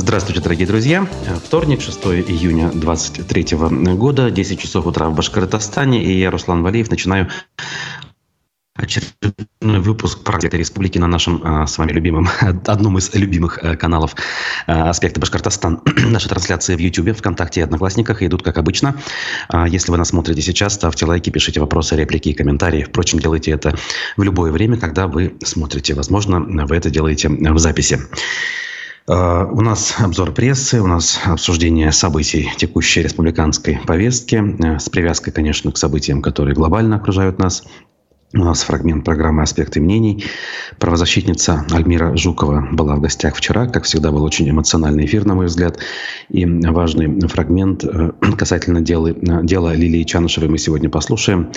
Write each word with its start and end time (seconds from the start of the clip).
Здравствуйте, 0.00 0.40
дорогие 0.40 0.66
друзья. 0.66 1.06
Вторник, 1.44 1.82
6 1.82 2.06
июня 2.06 2.70
2023 2.70 3.58
года, 3.96 4.30
10 4.30 4.58
часов 4.58 4.86
утра 4.86 5.10
в 5.10 5.14
Башкортостане, 5.14 6.02
и 6.02 6.18
я, 6.18 6.30
Руслан 6.30 6.62
Валиев, 6.62 6.90
начинаю 6.90 7.28
очередной 8.74 9.80
выпуск 9.80 10.24
«Практика 10.24 10.56
республики» 10.56 10.96
на 10.96 11.06
нашем 11.06 11.42
а, 11.44 11.66
с 11.66 11.76
вами 11.76 11.92
любимом, 11.92 12.30
одном 12.40 12.96
из 12.96 13.14
любимых 13.14 13.58
а, 13.62 13.76
каналов 13.76 14.16
а, 14.66 14.88
«Аспекты 14.88 15.20
Башкортостан». 15.20 15.82
Наши 16.06 16.30
трансляции 16.30 16.74
в 16.74 16.78
YouTube, 16.78 17.14
ВКонтакте 17.18 17.60
и 17.60 17.62
Одноклассниках 17.62 18.22
идут 18.22 18.42
как 18.42 18.56
обычно. 18.56 18.96
Если 19.66 19.90
вы 19.90 19.98
нас 19.98 20.08
смотрите 20.08 20.40
сейчас, 20.40 20.76
ставьте 20.76 21.04
лайки, 21.04 21.28
пишите 21.28 21.60
вопросы, 21.60 21.94
реплики 21.94 22.30
и 22.30 22.32
комментарии. 22.32 22.84
Впрочем, 22.84 23.18
делайте 23.18 23.50
это 23.50 23.76
в 24.16 24.22
любое 24.22 24.50
время, 24.50 24.78
когда 24.78 25.08
вы 25.08 25.34
смотрите. 25.44 25.92
Возможно, 25.92 26.40
вы 26.40 26.74
это 26.74 26.88
делаете 26.88 27.28
в 27.28 27.58
записи. 27.58 28.00
А, 29.12 29.44
у 29.44 29.60
нас 29.60 29.96
обзор 29.98 30.30
прессы, 30.30 30.80
у 30.80 30.86
нас 30.86 31.18
обсуждение 31.24 31.90
событий 31.90 32.48
текущей 32.56 33.02
республиканской 33.02 33.80
повестки 33.84 34.36
э, 34.36 34.78
с 34.78 34.88
привязкой, 34.88 35.32
конечно, 35.32 35.72
к 35.72 35.78
событиям, 35.78 36.22
которые 36.22 36.54
глобально 36.54 36.96
окружают 36.96 37.40
нас. 37.40 37.64
У 38.32 38.44
нас 38.44 38.62
фрагмент 38.62 39.04
программы 39.04 39.42
«Аспекты 39.42 39.80
мнений». 39.80 40.22
Правозащитница 40.78 41.66
Альмира 41.72 42.16
Жукова 42.16 42.68
была 42.70 42.94
в 42.94 43.00
гостях 43.00 43.34
вчера. 43.34 43.66
Как 43.66 43.82
всегда, 43.82 44.12
был 44.12 44.22
очень 44.22 44.48
эмоциональный 44.48 45.04
эфир, 45.04 45.24
на 45.24 45.34
мой 45.34 45.46
взгляд. 45.46 45.80
И 46.28 46.46
важный 46.46 47.26
фрагмент 47.26 47.82
э, 47.82 48.12
касательно 48.38 48.82
дела, 48.82 49.08
э, 49.08 49.14
дела 49.42 49.74
Лилии 49.74 50.04
Чанышевой 50.04 50.48
мы 50.48 50.58
сегодня 50.58 50.88
послушаем. 50.88 51.50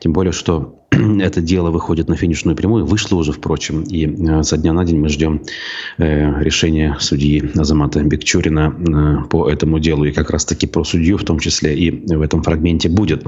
Тем 0.00 0.14
более, 0.14 0.32
что 0.32 0.82
это 0.90 1.42
дело 1.42 1.70
выходит 1.70 2.08
на 2.08 2.16
финишную 2.16 2.56
прямую. 2.56 2.86
Вышло 2.86 3.16
уже, 3.16 3.32
впрочем. 3.32 3.82
И 3.82 4.06
э, 4.06 4.42
со 4.44 4.56
дня 4.56 4.72
на 4.72 4.86
день 4.86 5.00
мы 5.00 5.10
ждем 5.10 5.42
решения 5.98 6.96
судьи 7.00 7.50
Азамата 7.54 8.02
Бекчурина 8.02 9.26
по 9.28 9.50
этому 9.50 9.78
делу. 9.78 10.06
И 10.06 10.12
как 10.12 10.30
раз-таки 10.30 10.66
про 10.66 10.84
судью 10.84 11.18
в 11.18 11.24
том 11.24 11.38
числе 11.38 11.76
и 11.76 11.90
в 11.90 12.22
этом 12.22 12.42
фрагменте 12.42 12.88
будет. 12.88 13.26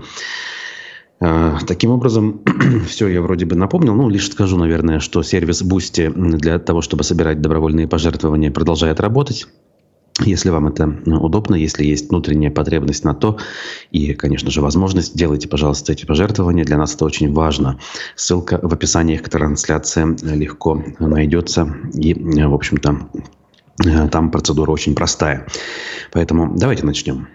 А, 1.19 1.59
таким 1.67 1.91
образом, 1.91 2.43
все 2.87 3.09
я 3.09 3.23
вроде 3.23 3.47
бы 3.47 3.57
напомнил. 3.57 3.95
Ну, 3.95 4.09
лишь 4.09 4.31
скажу, 4.31 4.59
наверное, 4.59 5.01
что 5.01 5.23
сервис 5.23 5.63
Boosty 5.63 6.11
для 6.37 6.59
того, 6.59 6.83
чтобы 6.83 7.05
собирать 7.05 7.41
добровольные 7.41 7.89
пожертвования, 7.89 8.51
продолжает 8.51 9.01
работать. 9.01 9.47
Если 10.21 10.49
вам 10.49 10.69
это 10.69 10.87
удобно, 11.07 11.55
если 11.57 11.85
есть 11.85 12.09
внутренняя 12.09 12.51
потребность 12.51 13.05
на 13.05 13.15
то 13.15 13.39
и, 13.91 14.15
конечно 14.15 14.51
же, 14.51 14.63
возможность, 14.63 15.15
делайте, 15.15 15.47
пожалуйста, 15.47 15.93
эти 15.93 16.07
пожертвования. 16.07 16.65
Для 16.65 16.79
нас 16.79 16.95
это 16.95 17.05
очень 17.05 17.33
важно. 17.35 17.79
Ссылка 18.15 18.59
в 18.63 18.73
описании 18.73 19.19
к 19.19 19.29
трансляции 19.29 20.17
легко 20.35 20.83
найдется. 20.99 21.77
И, 21.93 22.15
в 22.15 22.55
общем-то, 22.55 23.11
там 24.11 24.31
процедура 24.31 24.71
очень 24.71 24.95
простая. 24.95 25.47
Поэтому 26.13 26.57
давайте 26.57 26.87
начнем. 26.87 27.29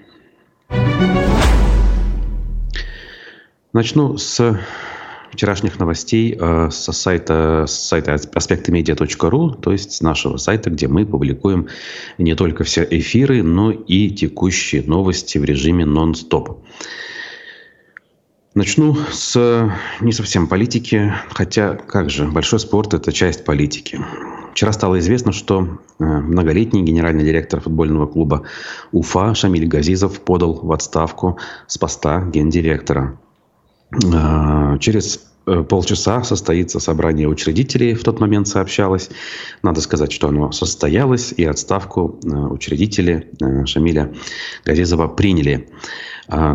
Начну 3.74 4.18
с 4.18 4.60
вчерашних 5.32 5.80
новостей 5.80 6.38
э, 6.38 6.70
со 6.72 6.92
сайта, 6.92 7.64
с 7.66 7.72
сайта 7.72 8.16
аспектымедиа.ру, 8.16 9.52
то 9.52 9.72
есть 9.72 9.94
с 9.94 10.02
нашего 10.02 10.36
сайта, 10.36 10.70
где 10.70 10.90
мы 10.90 11.06
публикуем 11.06 11.70
не 12.18 12.36
только 12.36 12.66
все 12.66 12.86
эфиры, 12.90 13.44
но 13.44 13.72
и 13.72 14.10
текущие 14.10 14.84
новости 14.84 15.38
в 15.38 15.46
режиме 15.46 15.86
нон-стоп. 15.86 16.66
Начну 18.56 18.98
с 19.10 19.72
не 20.02 20.12
совсем 20.12 20.48
политики, 20.48 21.14
хотя 21.30 21.76
как 21.76 22.10
же, 22.10 22.28
большой 22.28 22.60
спорт– 22.60 22.94
это 22.96 23.14
часть 23.14 23.46
политики. 23.46 24.02
Вчера 24.52 24.74
стало 24.74 25.00
известно, 25.00 25.32
что 25.32 25.80
э, 25.98 26.04
многолетний 26.04 26.82
генеральный 26.82 27.24
директор 27.24 27.62
футбольного 27.62 28.06
клуба 28.08 28.44
Уфа 28.92 29.34
Шамиль 29.34 29.68
Газизов 29.68 30.20
подал 30.20 30.56
в 30.56 30.74
отставку 30.74 31.40
с 31.68 31.78
поста 31.78 32.22
гендиректора– 32.26 33.18
через 34.80 35.20
э, 35.46 35.64
полчаса 35.64 36.24
состоится 36.24 36.80
собрание 36.80 37.28
учредителей, 37.28 37.94
в 37.94 38.04
тот 38.04 38.20
момент 38.20 38.48
сообщалось. 38.48 39.10
Надо 39.64 39.82
сказать, 39.82 40.12
что 40.12 40.30
оно 40.30 40.52
состоялось, 40.52 41.34
и 41.36 41.44
отставку 41.44 42.20
э, 42.24 42.30
учредители 42.30 43.30
э, 43.42 43.66
Шамиля 43.66 44.14
Газизова 44.66 45.08
приняли. 45.08 45.70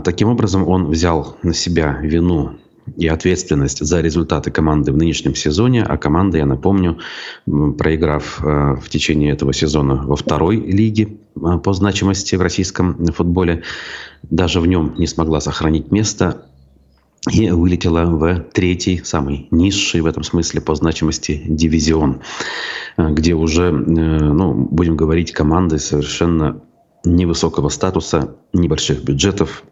Таким 0.05 0.29
образом, 0.29 0.67
он 0.67 0.87
взял 0.87 1.37
на 1.43 1.53
себя 1.53 1.99
вину 2.01 2.53
и 2.97 3.09
ответственность 3.09 3.85
за 3.85 4.01
результаты 4.01 4.51
команды 4.51 4.91
в 4.91 4.97
нынешнем 4.97 5.35
сезоне. 5.35 5.83
А 5.83 5.99
команда, 5.99 6.39
я 6.39 6.47
напомню, 6.47 6.99
проиграв 7.45 8.41
в 8.41 8.89
течение 8.89 9.33
этого 9.33 9.53
сезона 9.53 10.03
во 10.07 10.17
второй 10.17 10.57
лиге 10.57 11.19
по 11.35 11.75
значимости 11.75 12.37
в 12.37 12.41
российском 12.41 13.05
футболе, 13.09 13.65
даже 14.23 14.61
в 14.61 14.67
нем 14.67 14.95
не 14.97 15.07
смогла 15.07 15.41
сохранить 15.41 15.91
место, 15.91 16.47
и 17.31 17.51
вылетела 17.51 18.05
в 18.05 18.45
третий, 18.53 19.01
самый 19.05 19.49
низший 19.51 20.01
в 20.01 20.07
этом 20.07 20.23
смысле 20.23 20.61
по 20.61 20.75
значимости 20.75 21.43
дивизион, 21.47 22.21
э, 22.97 23.11
где 23.11 23.35
уже, 23.35 23.65
э, 23.65 23.71
ну, 23.73 24.55
будем 24.55 24.97
говорить, 24.97 25.33
команды 25.33 25.79
совершенно 25.79 26.61
невысокого 27.05 27.69
статуса, 27.69 28.37
небольших 28.53 29.03
бюджетов, 29.03 29.65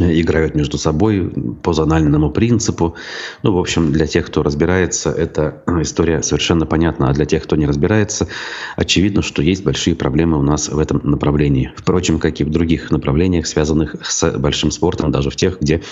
играют 0.00 0.54
между 0.54 0.78
собой 0.78 1.32
по 1.62 1.72
зональному 1.72 2.30
принципу. 2.30 2.94
Ну, 3.42 3.52
в 3.52 3.58
общем, 3.58 3.92
для 3.92 4.06
тех, 4.06 4.26
кто 4.26 4.42
разбирается, 4.42 5.10
эта 5.10 5.62
история 5.80 6.22
совершенно 6.22 6.66
понятна. 6.66 7.10
А 7.10 7.12
для 7.12 7.24
тех, 7.24 7.44
кто 7.44 7.56
не 7.56 7.66
разбирается, 7.66 8.28
очевидно, 8.76 9.22
что 9.22 9.42
есть 9.42 9.64
большие 9.64 9.96
проблемы 9.96 10.38
у 10.38 10.42
нас 10.42 10.68
в 10.68 10.78
этом 10.78 11.00
направлении. 11.04 11.72
Впрочем, 11.76 12.18
как 12.18 12.40
и 12.40 12.44
в 12.44 12.50
других 12.50 12.90
направлениях, 12.90 13.46
связанных 13.46 13.96
с 14.04 14.30
большим 14.38 14.70
спортом, 14.70 15.10
даже 15.10 15.30
в 15.30 15.36
тех, 15.36 15.60
где 15.60 15.82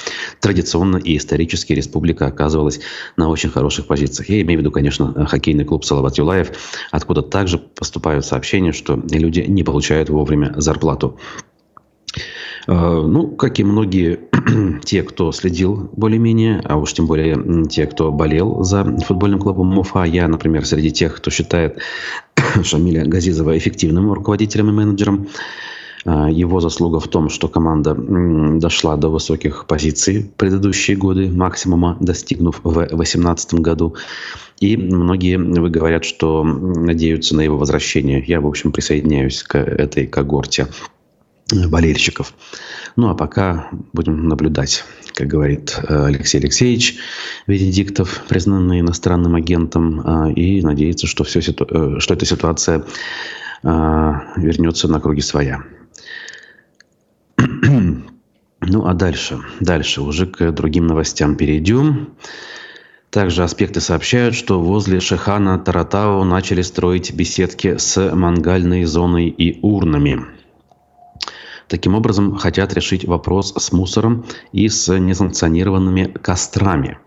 традиционно 0.41 0.97
и 0.97 1.17
исторически 1.17 1.73
республика 1.73 2.27
оказывалась 2.27 2.81
на 3.17 3.29
очень 3.29 3.51
хороших 3.51 3.87
позициях. 3.87 4.29
Я 4.29 4.43
имею 4.43 4.59
в 4.59 4.63
виду, 4.63 4.71
конечно, 4.71 5.27
хоккейный 5.27 5.65
клуб 5.65 5.85
«Салават 5.85 6.19
Юлаев», 6.19 6.53
откуда 6.91 7.23
также 7.23 7.59
поступают 7.59 8.25
сообщения, 8.25 8.73
что 8.73 9.03
люди 9.11 9.41
не 9.41 9.63
получают 9.63 10.11
вовремя 10.11 10.53
зарплату. 10.57 11.19
Э, 12.67 13.03
ну, 13.07 13.29
как 13.29 13.59
и 13.59 13.65
многие 13.65 14.21
те, 14.85 15.03
кто 15.03 15.33
следил 15.33 15.91
более-менее, 15.93 16.61
а 16.65 16.77
уж 16.77 16.93
тем 16.93 17.07
более 17.07 17.67
те, 17.69 17.87
кто 17.87 18.11
болел 18.11 18.63
за 18.63 18.85
футбольным 18.85 19.41
клубом 19.41 19.69
МУФА, 19.69 20.05
я, 20.05 20.29
например, 20.29 20.65
среди 20.67 20.91
тех, 20.91 21.17
кто 21.17 21.31
считает 21.31 21.79
Шамиля 22.63 23.05
Газизова 23.05 23.57
эффективным 23.57 24.13
руководителем 24.13 24.71
и 24.71 24.73
менеджером, 24.73 25.29
э, 26.07 26.29
его 26.31 26.61
заслуга 26.61 27.01
в 27.01 27.09
том, 27.09 27.29
что 27.29 27.49
команда 27.49 27.95
дошла 27.95 28.97
до 28.97 29.09
высоких 29.09 29.67
позиций 29.67 30.31
предыдущие 30.37 30.97
годы, 30.97 31.31
максимума 31.31 31.99
достигнув 32.01 32.61
в 32.65 32.73
2018 32.73 33.55
году. 33.55 33.95
И 34.61 34.77
многие 34.77 35.37
говорят, 35.69 36.05
что 36.05 36.45
надеются 36.45 37.37
на 37.37 37.43
его 37.43 37.59
возвращение. 37.59 38.25
Я, 38.27 38.41
в 38.41 38.47
общем, 38.47 38.73
присоединяюсь 38.73 39.43
к 39.43 39.59
этой 39.59 40.07
когорте 40.07 40.69
болельщиков. 41.53 42.35
Ну 42.97 43.09
а 43.09 43.15
пока 43.15 43.69
будем 43.93 44.29
наблюдать, 44.29 44.85
как 45.15 45.27
говорит 45.27 45.79
э, 45.83 46.07
Алексей 46.07 46.39
Алексеевич 46.39 46.97
Венедиктов, 47.47 48.23
признанный 48.29 48.81
иностранным 48.81 49.35
агентом, 49.35 50.01
а, 50.05 50.31
и 50.31 50.63
надеяться, 50.63 51.07
что, 51.07 51.25
все, 51.25 51.41
э, 51.41 51.99
что 51.99 52.15
эта 52.15 52.27
ситуация 52.27 52.85
вернется 53.63 54.89
на 54.89 55.01
круги 55.01 55.23
своя. 55.23 55.65
Ну 58.67 58.87
а 58.87 58.95
дальше, 58.95 59.41
дальше 59.61 60.01
уже 60.01 60.27
к 60.27 60.51
другим 60.53 60.87
новостям 60.87 61.37
перейдем. 61.37 62.15
Также 63.11 63.45
аспекты 63.45 63.81
сообщают, 63.81 64.35
что 64.35 64.61
возле 64.61 65.01
Шехана 65.01 65.59
Таратау 65.59 66.25
начали 66.25 66.63
строить 66.63 67.13
беседки 67.15 67.77
с 67.77 68.13
мангальной 68.15 68.85
зоной 68.85 69.29
и 69.29 69.61
урнами. 69.61 70.25
Таким 71.69 71.95
образом, 71.95 72.37
хотят 72.37 72.75
решить 72.75 73.07
вопрос 73.07 73.55
с 73.57 73.73
мусором 73.73 74.25
и 74.53 74.69
с 74.69 74.97
несанкционированными 74.97 76.15
кострами. 76.21 76.99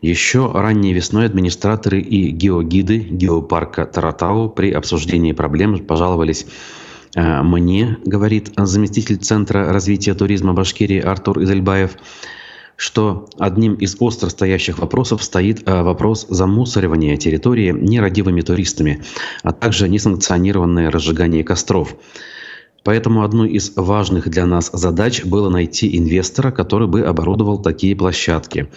Еще 0.00 0.50
ранней 0.52 0.92
весной 0.92 1.26
администраторы 1.26 2.00
и 2.00 2.30
геогиды 2.30 2.98
геопарка 2.98 3.86
Таратау 3.86 4.48
при 4.48 4.72
обсуждении 4.72 5.32
проблем 5.32 5.78
пожаловались 5.78 6.46
э, 7.14 7.42
мне, 7.42 7.98
говорит 8.04 8.52
заместитель 8.56 9.16
Центра 9.16 9.72
развития 9.72 10.14
туризма 10.14 10.54
Башкирии 10.54 10.98
Артур 10.98 11.42
Изельбаев, 11.42 11.92
что 12.74 13.28
одним 13.38 13.74
из 13.74 13.96
остро 14.00 14.28
стоящих 14.28 14.80
вопросов 14.80 15.22
стоит 15.22 15.68
э, 15.68 15.82
вопрос 15.82 16.26
замусоривания 16.28 17.16
территории 17.16 17.70
нерадивыми 17.70 18.40
туристами, 18.40 19.04
а 19.44 19.52
также 19.52 19.88
несанкционированное 19.88 20.90
разжигание 20.90 21.44
костров– 21.44 21.94
Поэтому 22.84 23.22
одной 23.22 23.50
из 23.50 23.72
важных 23.76 24.28
для 24.28 24.46
нас 24.46 24.70
задач 24.72 25.24
было 25.24 25.48
найти 25.48 25.96
инвестора, 25.96 26.50
который 26.50 26.88
бы 26.88 27.02
оборудовал 27.02 27.62
такие 27.62 27.94
площадки. 27.94 28.68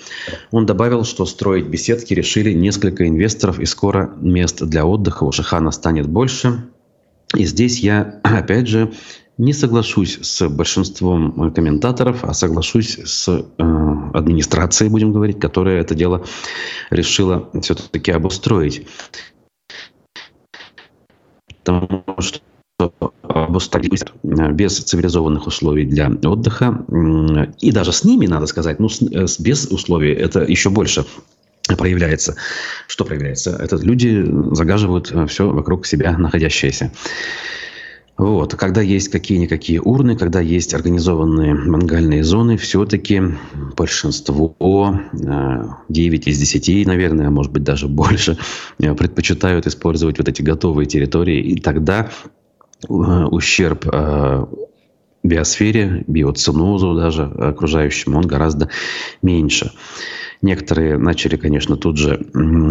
Он 0.51 0.65
добавил, 0.65 1.03
что 1.03 1.25
строить 1.25 1.67
беседки 1.67 2.13
решили 2.13 2.53
несколько 2.53 3.07
инвесторов, 3.07 3.59
и 3.59 3.65
скоро 3.65 4.13
мест 4.21 4.61
для 4.63 4.85
отдыха 4.85 5.23
у 5.23 5.31
Шихана 5.31 5.71
станет 5.71 6.07
больше. 6.07 6.65
И 7.35 7.45
здесь 7.45 7.79
я, 7.79 8.19
опять 8.23 8.67
же, 8.67 8.93
не 9.37 9.53
соглашусь 9.53 10.19
с 10.21 10.47
большинством 10.47 11.51
комментаторов, 11.53 12.23
а 12.23 12.33
соглашусь 12.33 12.99
с 13.03 13.27
э, 13.27 13.43
администрацией, 14.13 14.89
будем 14.89 15.11
говорить, 15.11 15.39
которая 15.39 15.81
это 15.81 15.93
дело 15.93 16.23
решила 16.89 17.49
все-таки 17.61 18.11
обустроить. 18.11 18.87
Потому 21.63 22.05
что 22.19 22.39
обустроить 23.45 24.06
без 24.24 24.77
цивилизованных 24.80 25.47
условий 25.47 25.86
для 25.86 26.09
отдыха. 26.09 26.86
И 27.59 27.71
даже 27.71 27.92
с 27.92 28.03
ними, 28.03 28.27
надо 28.27 28.45
сказать, 28.45 28.80
ну, 28.80 28.89
э, 28.89 29.25
без 29.39 29.65
условий 29.68 30.13
это 30.13 30.42
еще 30.42 30.69
больше 30.69 31.06
проявляется. 31.77 32.36
Что 32.88 33.06
проявляется? 33.06 33.51
Это 33.51 33.77
люди 33.77 34.25
загаживают 34.51 35.12
э, 35.12 35.25
все 35.27 35.50
вокруг 35.50 35.86
себя 35.86 36.18
находящееся. 36.18 36.92
Вот. 38.18 38.56
Когда 38.56 38.81
есть 38.81 39.09
какие-никакие 39.09 39.81
урны, 39.81 40.15
когда 40.15 40.39
есть 40.39 40.74
организованные 40.74 41.53
мангальные 41.53 42.24
зоны, 42.24 42.56
все-таки 42.56 43.21
большинство, 43.75 44.56
9 45.12 46.27
э, 46.27 46.30
из 46.30 46.39
10, 46.39 46.88
наверное, 46.88 47.30
может 47.30 47.51
быть 47.51 47.63
даже 47.63 47.88
больше, 47.88 48.38
э, 48.80 48.94
предпочитают 48.94 49.68
использовать 49.68 50.18
вот 50.18 50.30
эти 50.30 50.41
готовые 50.41 50.86
территории. 50.86 51.41
И 51.41 51.59
тогда 51.59 52.09
э, 52.24 52.30
ущерб 52.87 53.85
биосфере, 55.25 56.03
биоцинозу 56.07 56.95
даже 56.95 57.23
окружающему, 57.23 58.17
он 58.17 58.27
гораздо 58.27 58.69
меньше. 59.21 59.71
Некоторые 60.41 60.97
начали, 60.97 61.37
конечно, 61.37 61.75
тут 61.75 61.97
же 61.97 62.17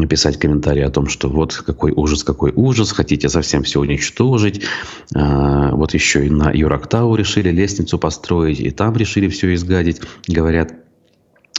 писать 0.08 0.38
комментарии 0.38 0.82
о 0.82 0.90
том, 0.90 1.08
что 1.08 1.28
вот 1.28 1.54
какой 1.54 1.92
ужас, 1.92 2.22
какой 2.22 2.52
ужас, 2.54 2.92
хотите 2.92 3.28
совсем 3.28 3.64
все 3.64 3.80
уничтожить. 3.80 4.62
А, 5.14 5.74
вот 5.74 5.92
еще 5.94 6.26
и 6.26 6.30
на 6.30 6.52
Юрактау 6.52 7.16
решили 7.16 7.50
лестницу 7.50 7.98
построить, 7.98 8.60
и 8.60 8.70
там 8.70 8.94
решили 8.94 9.28
все 9.28 9.52
изгадить. 9.54 10.00
Говорят, 10.28 10.72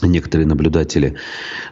некоторые 0.02 0.46
наблюдатели. 0.46 1.14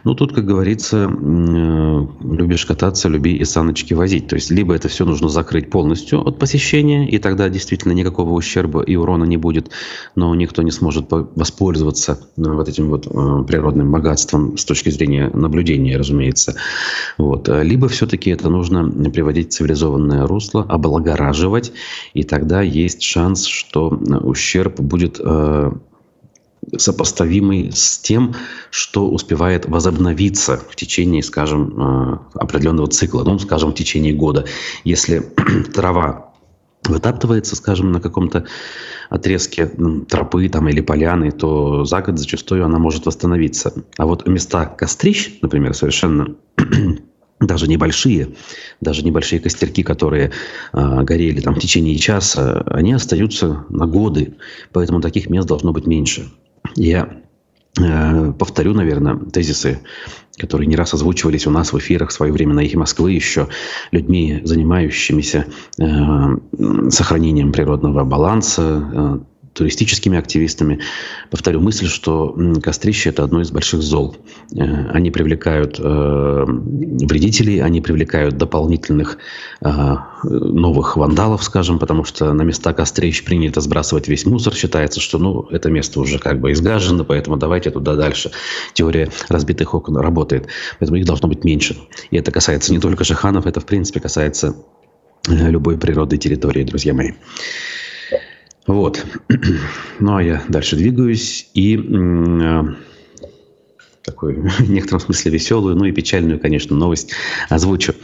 Ну, 0.03 0.15
тут, 0.15 0.33
как 0.33 0.45
говорится, 0.45 1.07
э, 1.07 2.07
любишь 2.23 2.65
кататься, 2.65 3.07
люби 3.07 3.35
и 3.35 3.45
саночки 3.45 3.93
возить. 3.93 4.27
То 4.27 4.35
есть, 4.35 4.49
либо 4.49 4.73
это 4.73 4.87
все 4.87 5.05
нужно 5.05 5.29
закрыть 5.29 5.69
полностью 5.69 6.27
от 6.27 6.39
посещения, 6.39 7.07
и 7.07 7.19
тогда 7.19 7.49
действительно 7.49 7.91
никакого 7.91 8.31
ущерба 8.31 8.81
и 8.81 8.95
урона 8.95 9.25
не 9.25 9.37
будет, 9.37 9.69
но 10.15 10.33
никто 10.33 10.63
не 10.63 10.71
сможет 10.71 11.05
воспользоваться 11.09 12.19
э, 12.37 12.41
вот 12.41 12.67
этим 12.67 12.89
вот 12.89 13.05
э, 13.05 13.43
природным 13.47 13.91
богатством 13.91 14.57
с 14.57 14.65
точки 14.65 14.89
зрения 14.89 15.29
наблюдения, 15.31 15.95
разумеется. 15.97 16.55
Вот. 17.19 17.47
Либо 17.47 17.87
все-таки 17.89 18.31
это 18.31 18.49
нужно 18.49 18.89
приводить 19.11 19.49
в 19.49 19.51
цивилизованное 19.51 20.25
русло, 20.25 20.63
облагораживать, 20.63 21.73
и 22.15 22.23
тогда 22.23 22.63
есть 22.63 23.03
шанс, 23.03 23.45
что 23.45 23.89
ущерб 23.89 24.79
будет 24.79 25.19
сопоставимый 26.77 27.71
с 27.71 27.99
тем, 27.99 28.35
что 28.69 29.09
успевает 29.09 29.65
возобновиться 29.67 30.59
в 30.69 30.75
течение, 30.75 31.23
скажем, 31.23 31.73
э, 31.77 32.17
определенного 32.35 32.87
цикла, 32.87 33.23
ну, 33.23 33.37
скажем, 33.39 33.71
в 33.71 33.75
течение 33.75 34.13
года. 34.13 34.45
Если 34.83 35.23
трава 35.73 36.33
вытаптывается, 36.83 37.55
скажем, 37.55 37.91
на 37.91 37.99
каком-то 37.99 38.45
отрезке 39.09 39.71
тропы 40.07 40.49
там, 40.49 40.69
или 40.69 40.81
поляны, 40.81 41.31
то 41.31 41.85
за 41.85 42.01
год 42.01 42.19
зачастую 42.19 42.65
она 42.65 42.79
может 42.79 43.05
восстановиться. 43.05 43.73
А 43.97 44.05
вот 44.05 44.27
места 44.27 44.65
кострищ, 44.65 45.39
например, 45.41 45.73
совершенно 45.73 46.35
даже 47.39 47.67
небольшие, 47.67 48.29
даже 48.81 49.03
небольшие 49.03 49.39
костерки, 49.39 49.83
которые 49.83 50.31
э, 50.73 51.03
горели 51.03 51.41
там 51.41 51.55
в 51.55 51.59
течение 51.59 51.97
часа, 51.97 52.61
они 52.67 52.93
остаются 52.93 53.65
на 53.69 53.85
годы, 53.85 54.35
поэтому 54.71 55.01
таких 55.01 55.29
мест 55.29 55.47
должно 55.47 55.73
быть 55.73 55.85
меньше. 55.85 56.31
Я 56.75 57.21
э, 57.79 58.33
повторю, 58.33 58.73
наверное, 58.73 59.17
тезисы, 59.17 59.79
которые 60.37 60.67
не 60.67 60.75
раз 60.75 60.93
озвучивались 60.93 61.47
у 61.47 61.51
нас 61.51 61.73
в 61.73 61.77
эфирах 61.77 62.09
в 62.09 62.13
свое 62.13 62.31
время 62.31 62.53
на 62.53 62.61
«Эхе 62.61 62.77
Москвы» 62.77 63.11
еще 63.11 63.47
людьми, 63.91 64.41
занимающимися 64.43 65.45
э, 65.79 65.83
сохранением 66.89 67.51
природного 67.51 68.03
баланса, 68.03 68.89
э, 68.93 69.19
туристическими 69.55 70.17
активистами. 70.19 70.81
Повторю 71.31 71.61
мысль, 71.61 71.87
что 71.87 72.37
кострище– 72.61 73.09
это 73.11 73.23
одно 73.23 73.41
из 73.41 73.51
больших 73.51 73.81
зол. 73.81 74.17
Э, 74.53 74.89
они 74.91 75.11
привлекают 75.11 75.79
э, 75.79 76.45
вредителей, 76.45 77.61
они 77.61 77.79
привлекают 77.79 78.37
дополнительных 78.37 79.17
э, 79.61 79.95
новых 80.23 80.97
вандалов, 80.97 81.41
скажем, 81.43 81.79
потому 81.79 82.03
что 82.03 82.33
на 82.33 82.41
места 82.41 82.73
кострищ 82.73 83.23
принято 83.23 83.61
сбрасывать 83.61 84.09
весь 84.09 84.25
мусор. 84.25 84.53
Считается, 84.53 84.99
что 84.99 85.17
ну, 85.19 85.47
это 85.49 85.71
место 85.71 86.01
уже 86.01 86.19
как 86.19 86.41
бы 86.41 86.51
изгажено, 86.51 87.05
поэтому 87.05 87.37
давайте 87.37 87.71
туда 87.71 87.95
дальше. 87.95 88.31
Теория 88.73 89.09
разбитых 89.29 89.73
окон 89.73 89.95
работает, 89.95 90.47
поэтому 90.79 90.99
их 90.99 91.05
должно 91.05 91.29
быть 91.29 91.45
меньше. 91.45 91.77
И 92.11 92.17
это 92.17 92.31
касается 92.31 92.73
не 92.73 92.79
только 92.79 93.05
Шиханов, 93.05 93.45
это 93.45 93.61
в 93.61 93.65
принципе 93.65 94.01
касается 94.01 94.53
любой 95.29 95.77
природной 95.77 96.17
территории, 96.17 96.63
друзья 96.63 96.93
мои. 96.93 97.11
Вот. 98.67 99.05
Ну, 99.99 100.15
а 100.17 100.23
я 100.23 100.43
дальше 100.49 100.75
двигаюсь 100.75 101.49
и 101.53 101.77
э, 101.77 102.63
такую, 104.03 104.49
в 104.59 104.69
некотором 104.69 104.99
смысле, 104.99 105.31
веселую, 105.31 105.75
ну 105.75 105.85
и 105.85 105.91
печальную, 105.91 106.39
конечно, 106.39 106.75
новость 106.75 107.13
озвучу. 107.49 107.95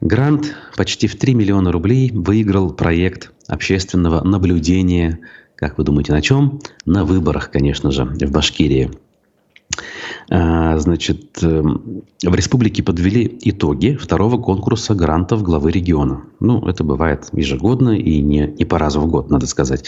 Грант 0.00 0.56
почти 0.76 1.06
в 1.06 1.16
3 1.16 1.34
миллиона 1.34 1.70
рублей 1.70 2.10
выиграл 2.12 2.72
проект 2.72 3.30
общественного 3.46 4.24
наблюдения, 4.24 5.20
как 5.54 5.78
вы 5.78 5.84
думаете, 5.84 6.12
на 6.12 6.22
чем? 6.22 6.60
На 6.84 7.04
выборах, 7.04 7.50
конечно 7.50 7.92
же, 7.92 8.04
в 8.04 8.32
Башкирии. 8.32 8.90
А, 10.34 10.78
значит, 10.78 11.42
эм, 11.42 12.04
в 12.24 12.34
республике 12.34 12.82
подвели 12.82 13.38
итоги 13.42 13.98
второго 14.00 14.40
конкурса 14.40 14.94
грантов 14.94 15.42
главы 15.42 15.70
региона. 15.70 16.22
Ну, 16.40 16.66
это 16.66 16.84
бывает 16.84 17.28
ежегодно 17.32 17.90
и 17.90 18.22
не, 18.22 18.46
не 18.46 18.64
по 18.64 18.78
разу 18.78 19.02
в 19.02 19.08
год, 19.08 19.30
надо 19.30 19.46
сказать. 19.46 19.84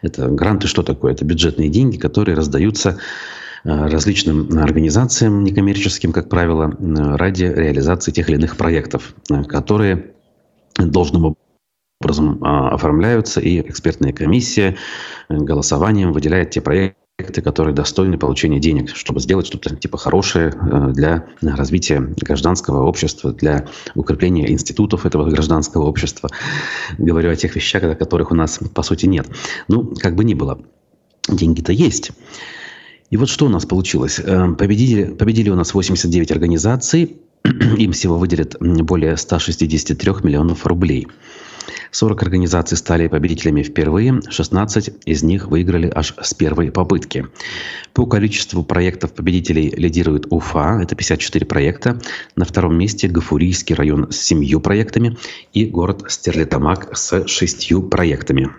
Это 0.00 0.28
гранты 0.28 0.68
что 0.68 0.84
такое? 0.84 1.14
Это 1.14 1.24
бюджетные 1.24 1.68
деньги, 1.68 1.96
которые 1.96 2.36
раздаются 2.36 2.98
э, 3.64 3.86
различным 3.88 4.56
организациям 4.56 5.42
некоммерческим, 5.42 6.12
как 6.12 6.28
правило, 6.28 6.72
ради 7.16 7.42
реализации 7.42 8.12
тех 8.12 8.28
или 8.28 8.36
иных 8.36 8.56
проектов, 8.56 9.16
э, 9.32 9.42
которые 9.42 10.12
должным 10.76 11.34
образом 12.00 12.38
а, 12.44 12.68
оформляются, 12.68 13.40
и 13.40 13.58
экспертная 13.62 14.12
комиссия 14.12 14.76
э, 15.28 15.36
голосованием 15.36 16.12
выделяет 16.12 16.50
те 16.50 16.60
проекты, 16.60 17.07
проекты, 17.18 17.42
которые 17.42 17.74
достойны 17.74 18.16
получения 18.16 18.60
денег, 18.60 18.94
чтобы 18.94 19.18
сделать 19.18 19.44
что-то 19.44 19.74
типа 19.74 19.98
хорошее 19.98 20.52
э, 20.54 20.92
для 20.92 21.26
развития 21.40 21.98
гражданского 22.16 22.84
общества, 22.84 23.32
для 23.32 23.66
укрепления 23.96 24.52
институтов 24.52 25.04
этого 25.04 25.28
гражданского 25.28 25.86
общества. 25.86 26.30
Говорю 26.96 27.32
о 27.32 27.34
тех 27.34 27.56
вещах, 27.56 27.98
которых 27.98 28.30
у 28.30 28.36
нас 28.36 28.60
по 28.72 28.82
сути 28.82 29.06
нет. 29.06 29.26
Ну, 29.66 29.96
как 29.98 30.14
бы 30.14 30.22
ни 30.22 30.34
было, 30.34 30.60
деньги-то 31.28 31.72
есть. 31.72 32.12
И 33.10 33.16
вот 33.16 33.28
что 33.28 33.46
у 33.46 33.48
нас 33.48 33.66
получилось. 33.66 34.20
Э, 34.20 34.54
победили, 34.56 35.12
победили 35.12 35.50
у 35.50 35.56
нас 35.56 35.74
89 35.74 36.30
организаций, 36.30 37.16
им 37.78 37.90
всего 37.90 38.16
выделят 38.16 38.54
более 38.60 39.16
163 39.16 40.12
миллионов 40.22 40.64
рублей. 40.66 41.08
40 41.90 42.22
организаций 42.22 42.76
стали 42.76 43.08
победителями 43.08 43.62
впервые, 43.62 44.20
16 44.28 44.90
из 45.04 45.22
них 45.22 45.48
выиграли 45.48 45.90
аж 45.94 46.14
с 46.20 46.34
первой 46.34 46.70
попытки. 46.70 47.26
По 47.94 48.06
количеству 48.06 48.62
проектов 48.62 49.12
победителей 49.14 49.70
лидирует 49.70 50.26
Уфа, 50.30 50.80
это 50.82 50.94
54 50.94 51.46
проекта. 51.46 52.00
На 52.36 52.44
втором 52.44 52.76
месте 52.76 53.08
Гафурийский 53.08 53.74
район 53.74 54.10
с 54.10 54.16
7 54.20 54.60
проектами 54.60 55.16
и 55.52 55.66
город 55.66 56.04
Стерлитамак 56.08 56.96
с 56.96 57.26
6 57.26 57.88
проектами. 57.90 58.50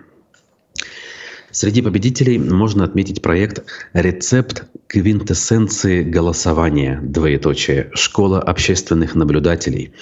Среди 1.51 1.81
победителей 1.81 2.37
можно 2.37 2.83
отметить 2.83 3.23
проект 3.23 3.63
«Рецепт 3.93 4.65
квинтэссенции 4.87 6.03
голосования. 6.03 6.99
Двоеточие. 7.01 7.89
Школа 7.93 8.39
общественных 8.39 9.15
наблюдателей». 9.15 9.93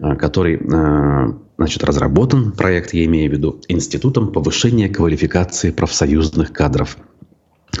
Э, 0.00 0.14
который 0.14 0.56
э, 0.56 1.32
значит, 1.56 1.84
разработан, 1.84 2.52
проект 2.52 2.94
я 2.94 3.04
имею 3.06 3.30
в 3.30 3.34
виду, 3.34 3.60
Институтом 3.68 4.32
повышения 4.32 4.88
квалификации 4.88 5.70
профсоюзных 5.70 6.52
кадров. 6.52 6.96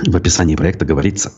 В 0.04 0.16
описании 0.16 0.56
проекта 0.56 0.84
говорится, 0.84 1.32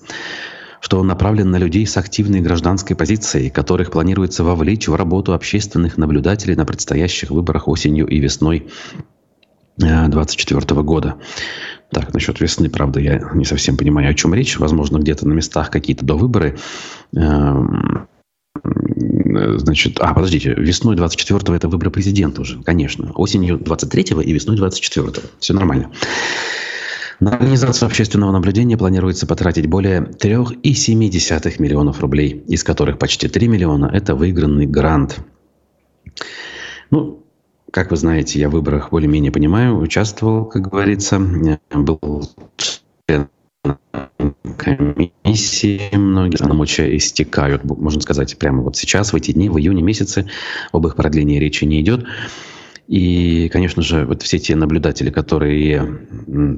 что 0.81 0.99
он 0.99 1.07
направлен 1.07 1.51
на 1.51 1.57
людей 1.57 1.87
с 1.87 1.97
активной 1.97 2.41
гражданской 2.41 2.97
позицией, 2.97 3.51
которых 3.51 3.91
планируется 3.91 4.43
вовлечь 4.43 4.89
в 4.89 4.95
работу 4.95 5.35
общественных 5.35 5.99
наблюдателей 5.99 6.57
на 6.57 6.65
предстоящих 6.65 7.31
выборах 7.31 7.69
осенью 7.69 8.07
и 8.07 8.19
весной 8.19 8.69
2024 9.77 10.61
э, 10.61 10.83
года. 10.83 11.17
Так, 11.91 12.15
насчет 12.15 12.41
весны, 12.41 12.71
правда, 12.71 13.01
я 13.01 13.31
не 13.35 13.45
совсем 13.45 13.77
понимаю, 13.77 14.11
о 14.11 14.15
чем 14.15 14.33
речь. 14.33 14.59
Возможно, 14.59 14.99
где-то 14.99 15.29
на 15.29 15.33
местах 15.35 15.71
какие-то 15.71 16.07
до 16.07 16.15
выборы 16.15 16.57
эм, 17.15 18.07
значит, 18.63 19.99
а, 20.01 20.15
подождите, 20.15 20.55
весной 20.55 20.97
24-го 20.97 21.55
это 21.55 21.69
выборы 21.69 21.91
президента 21.91 22.41
уже, 22.41 22.63
конечно. 22.63 23.13
Осенью 23.15 23.59
23-го 23.59 24.21
и 24.21 24.33
весной 24.33 24.57
24-го. 24.57 25.23
Все 25.39 25.55
нормально. 25.55 25.91
На 27.21 27.35
организацию 27.35 27.87
общественного 27.87 28.33
наблюдения 28.33 28.79
планируется 28.79 29.27
потратить 29.27 29.67
более 29.67 30.01
3,7 30.01 30.95
миллионов 31.59 32.01
рублей, 32.01 32.43
из 32.49 32.65
которых 32.65 32.99
почти 32.99 33.29
3 33.29 33.49
миллиона– 33.49 33.91
это 33.93 34.15
выигранный 34.15 34.67
грант. 34.67 35.21
Ну, 36.91 37.23
как 37.71 37.91
вы 37.91 37.99
знаете, 37.99 38.41
я 38.41 38.49
в 38.49 38.53
выборах 38.53 38.91
более-менее 38.91 39.33
понимаю, 39.33 39.79
участвовал, 39.79 40.47
как 40.47 40.71
говорится, 40.71 41.21
был 41.71 42.23
членом 43.07 43.29
комиссии, 44.57 45.97
многие 45.97 46.37
полномочия 46.37 46.97
истекают, 46.97 47.65
можно 47.65 48.01
сказать, 48.01 48.37
прямо 48.39 48.63
вот 48.63 48.77
сейчас, 48.77 49.13
в 49.13 49.17
эти 49.17 49.33
дни, 49.33 49.49
в 49.49 49.59
июне 49.59 49.83
месяце, 49.83 50.27
об 50.73 50.87
их 50.87 50.97
продлении 50.97 51.39
речи 51.39 51.65
не 51.65 51.81
идет. 51.81 52.05
И, 52.91 53.49
конечно 53.51 53.83
же, 53.83 54.05
вот 54.05 54.23
все 54.23 54.41
те 54.41 54.57
наблюдатели, 54.57 55.11
которые 55.11 56.01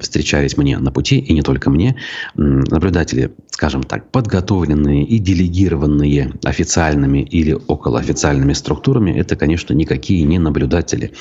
встречались 0.00 0.56
мне 0.56 0.78
на 0.78 0.90
пути, 0.90 1.18
и 1.18 1.34
не 1.34 1.42
только 1.42 1.68
мне, 1.68 1.96
наблюдатели, 2.34 3.34
скажем 3.50 3.82
так, 3.82 4.10
подготовленные 4.10 5.04
и 5.04 5.18
делегированные 5.18 6.32
официальными 6.42 7.18
или 7.18 7.52
околоофициальными 7.52 8.54
структурами, 8.54 9.10
это, 9.10 9.36
конечно, 9.36 9.74
никакие 9.74 10.24
не 10.24 10.38
наблюдатели, 10.38 11.12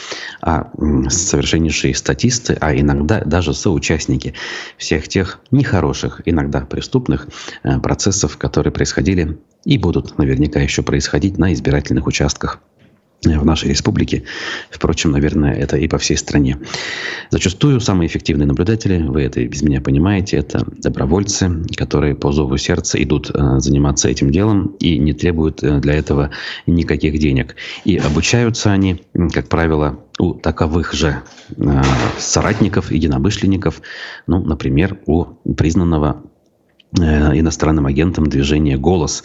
а 0.41 0.71
совершеннейшие 1.09 1.93
статисты, 1.93 2.57
а 2.61 2.73
иногда 2.73 3.19
даже 3.19 3.53
соучастники 3.53 4.33
всех 4.77 5.09
тех 5.09 5.41
нехороших, 5.51 6.21
иногда 6.23 6.61
преступных 6.61 7.27
э, 7.63 7.79
процессов, 7.79 8.37
которые 8.37 8.71
происходили 8.71 9.37
и 9.65 9.77
будут 9.77 10.17
наверняка 10.17 10.61
еще 10.61 10.83
происходить 10.83 11.37
на 11.37 11.51
избирательных 11.51 12.07
участках 12.07 12.61
в 13.23 13.45
нашей 13.45 13.69
республике. 13.69 14.23
Впрочем, 14.69 15.11
наверное, 15.11 15.53
это 15.53 15.77
и 15.77 15.87
по 15.87 15.97
всей 15.97 16.17
стране. 16.17 16.57
Зачастую 17.29 17.79
самые 17.79 18.07
эффективные 18.07 18.47
наблюдатели, 18.47 19.03
вы 19.03 19.21
это 19.21 19.45
без 19.45 19.61
меня 19.61 19.79
понимаете, 19.79 20.37
это 20.37 20.65
добровольцы, 20.77 21.63
которые 21.75 22.15
по 22.15 22.31
зову 22.31 22.57
сердца 22.57 23.01
идут 23.01 23.29
э, 23.29 23.59
заниматься 23.59 24.09
этим 24.09 24.31
делом 24.31 24.75
и 24.79 24.97
не 24.97 25.13
требуют 25.13 25.63
э, 25.63 25.79
для 25.79 25.93
этого 25.93 26.31
никаких 26.65 27.19
денег. 27.19 27.55
И 27.85 27.97
обучаются 27.97 28.71
они, 28.71 29.03
как 29.33 29.49
правило, 29.49 29.99
у 30.17 30.33
таковых 30.33 30.93
же 30.93 31.21
э, 31.57 31.81
соратников, 32.17 32.91
единомышленников, 32.91 33.81
ну, 34.25 34.43
например, 34.43 34.99
у 35.05 35.25
признанного 35.55 36.23
иностранным 36.93 37.85
агентам 37.85 38.27
движения 38.27 38.77
«Голос», 38.77 39.23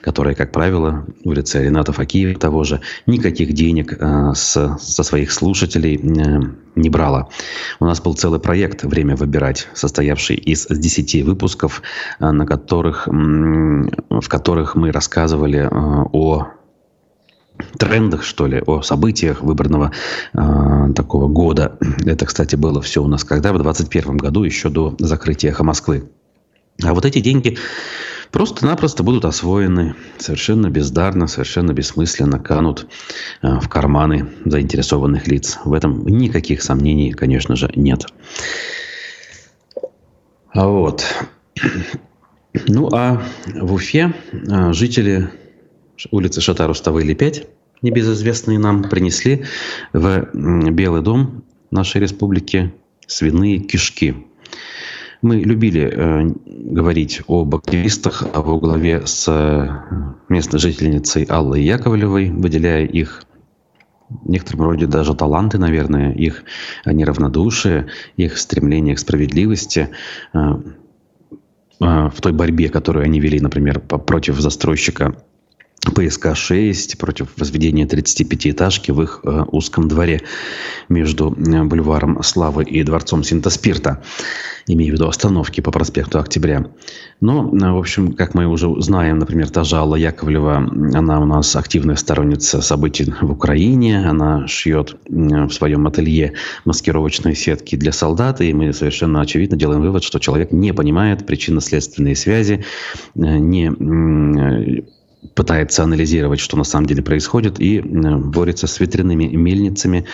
которое, 0.00 0.34
как 0.34 0.52
правило, 0.52 1.04
в 1.24 1.32
лице 1.32 1.64
Рената 1.64 1.92
Факиева 1.92 2.38
того 2.38 2.64
же, 2.64 2.80
никаких 3.06 3.52
денег 3.54 3.96
э, 3.98 4.32
со 4.34 4.78
своих 4.78 5.32
слушателей 5.32 5.96
э, 5.96 6.40
не 6.76 6.90
брало. 6.90 7.28
У 7.80 7.86
нас 7.86 8.00
был 8.00 8.14
целый 8.14 8.40
проект 8.40 8.84
«Время 8.84 9.16
выбирать», 9.16 9.68
состоявший 9.74 10.36
из 10.36 10.66
10 10.68 11.24
выпусков, 11.24 11.82
на 12.20 12.46
которых, 12.46 13.08
в 13.08 14.28
которых 14.28 14.76
мы 14.76 14.92
рассказывали 14.92 15.68
о 15.70 16.48
трендах, 17.76 18.22
что 18.22 18.46
ли, 18.46 18.62
о 18.64 18.82
событиях 18.82 19.42
выборного 19.42 19.92
э, 20.32 20.92
такого 20.94 21.28
года. 21.28 21.76
Это, 22.04 22.26
кстати, 22.26 22.56
было 22.56 22.80
все 22.80 23.02
у 23.02 23.08
нас 23.08 23.24
когда? 23.24 23.52
В 23.52 23.56
2021 23.56 24.16
году, 24.16 24.44
еще 24.44 24.68
до 24.68 24.94
закрытия 24.98 25.50
«Эхо 25.50 25.64
Москвы». 25.64 26.08
А 26.84 26.94
вот 26.94 27.04
эти 27.04 27.18
деньги 27.18 27.58
просто-напросто 28.30 29.02
будут 29.02 29.24
освоены 29.24 29.96
совершенно 30.18 30.70
бездарно, 30.70 31.26
совершенно 31.26 31.72
бессмысленно, 31.72 32.38
канут 32.38 32.86
э, 33.42 33.58
в 33.58 33.68
карманы 33.68 34.28
заинтересованных 34.44 35.26
лиц. 35.26 35.58
В 35.64 35.72
этом 35.72 36.06
никаких 36.06 36.62
сомнений, 36.62 37.12
конечно 37.12 37.56
же, 37.56 37.70
нет. 37.74 38.06
А 40.52 40.68
вот. 40.68 41.04
Ну, 42.66 42.88
а 42.92 43.22
в 43.46 43.74
Уфе 43.74 44.14
э, 44.32 44.72
жители 44.72 45.30
улицы 46.10 46.40
Шатару-Ставыли 46.40 47.14
5, 47.14 47.46
небезызвестные 47.82 48.58
нам, 48.58 48.84
принесли 48.84 49.44
в 49.92 50.28
Белый 50.32 51.02
дом 51.02 51.44
нашей 51.70 52.00
республики 52.00 52.72
свиные 53.06 53.60
кишки– 53.60 54.16
мы 55.22 55.36
любили 55.36 55.82
э, 55.82 56.28
говорить 56.46 57.22
об 57.26 57.54
активистах, 57.54 58.24
а 58.32 58.40
во 58.40 58.58
главе 58.58 59.06
с 59.06 59.26
э, 59.28 60.14
местной 60.28 60.60
жительницей 60.60 61.24
Аллой 61.24 61.62
Яковлевой, 61.62 62.30
выделяя 62.30 62.84
их 62.84 63.24
в 64.08 64.30
некотором 64.30 64.62
роде 64.62 64.86
даже 64.86 65.14
таланты, 65.14 65.58
наверное, 65.58 66.12
их 66.12 66.44
неравнодушие, 66.86 67.88
их 68.16 68.38
стремление 68.38 68.94
к 68.94 68.98
справедливости 68.98 69.90
э, 70.32 70.38
э, 70.38 70.54
в 71.80 72.20
той 72.20 72.32
борьбе, 72.32 72.68
которую 72.68 73.04
они 73.04 73.20
вели, 73.20 73.40
например, 73.40 73.80
против 73.80 74.38
застройщика 74.40 75.16
ПСК-6 75.86 76.96
против 76.98 77.28
возведения 77.36 77.86
35-этажки 77.86 78.92
в 78.92 79.02
их 79.02 79.20
э, 79.22 79.44
узком 79.50 79.88
дворе 79.88 80.22
между 80.88 81.32
э, 81.32 81.64
бульваром 81.64 82.22
Славы 82.22 82.64
и 82.64 82.82
дворцом 82.82 83.22
Синтоспирта, 83.22 84.02
имею 84.66 84.92
в 84.92 84.94
виду 84.94 85.08
остановки 85.08 85.60
по 85.60 85.70
проспекту 85.70 86.18
Октября. 86.18 86.66
Но, 87.20 87.48
э, 87.48 87.70
в 87.70 87.78
общем, 87.78 88.12
как 88.12 88.34
мы 88.34 88.46
уже 88.46 88.68
знаем, 88.82 89.18
например, 89.18 89.50
та 89.50 89.62
же 89.64 89.76
Алла 89.76 89.94
Яковлева, 89.94 90.56
она 90.94 91.20
у 91.20 91.24
нас 91.24 91.54
активная 91.54 91.96
сторонница 91.96 92.60
событий 92.60 93.12
в 93.20 93.30
Украине, 93.30 94.04
она 94.08 94.48
шьет 94.48 94.96
в 95.08 95.50
своем 95.50 95.86
ателье 95.86 96.34
маскировочные 96.64 97.36
сетки 97.36 97.76
для 97.76 97.92
солдат, 97.92 98.40
и 98.40 98.52
мы 98.52 98.72
совершенно 98.72 99.20
очевидно 99.20 99.56
делаем 99.56 99.80
вывод, 99.80 100.02
что 100.02 100.18
человек 100.18 100.50
не 100.50 100.74
понимает 100.74 101.24
причинно-следственные 101.24 102.16
связи, 102.16 102.64
не 103.14 104.88
пытается 105.34 105.82
анализировать, 105.82 106.40
что 106.40 106.56
на 106.56 106.64
самом 106.64 106.86
деле 106.86 107.02
происходит, 107.02 107.60
и 107.60 107.80
борется 107.80 108.66
с 108.66 108.80
ветряными 108.80 109.24
мельницами, 109.24 110.06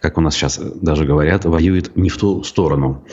как 0.00 0.18
у 0.18 0.20
нас 0.20 0.34
сейчас 0.34 0.58
даже 0.58 1.04
говорят, 1.04 1.44
воюет 1.44 1.96
не 1.96 2.08
в 2.08 2.16
ту 2.16 2.42
сторону. 2.42 3.04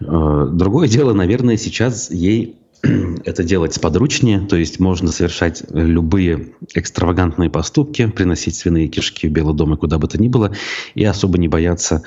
Э, 0.00 0.48
другое 0.50 0.88
дело, 0.88 1.12
наверное, 1.12 1.56
сейчас 1.56 2.10
ей 2.10 2.56
это 3.24 3.42
делать 3.42 3.74
сподручнее, 3.74 4.40
то 4.40 4.56
есть 4.56 4.80
можно 4.80 5.10
совершать 5.10 5.62
любые 5.70 6.54
экстравагантные 6.74 7.50
поступки, 7.50 8.06
приносить 8.06 8.56
свиные 8.56 8.88
кишки 8.88 9.28
в 9.28 9.32
Белый 9.32 9.54
дом 9.54 9.74
и 9.74 9.76
куда 9.76 9.98
бы 9.98 10.08
то 10.08 10.20
ни 10.20 10.28
было, 10.28 10.52
и 10.94 11.04
особо 11.04 11.38
не 11.38 11.48
бояться 11.48 12.02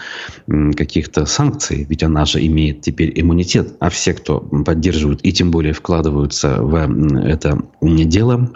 каких-то 0.48 1.25
санкций, 1.25 1.86
ведь 1.89 2.03
она 2.03 2.25
же 2.25 2.45
имеет 2.45 2.81
теперь 2.81 3.12
иммунитет, 3.19 3.74
а 3.79 3.89
все, 3.89 4.13
кто 4.13 4.39
поддерживают 4.39 5.21
и 5.24 5.31
тем 5.33 5.51
более 5.51 5.74
вкладываются 5.74 6.62
в 6.62 6.75
это 7.25 7.62
дело, 7.81 8.51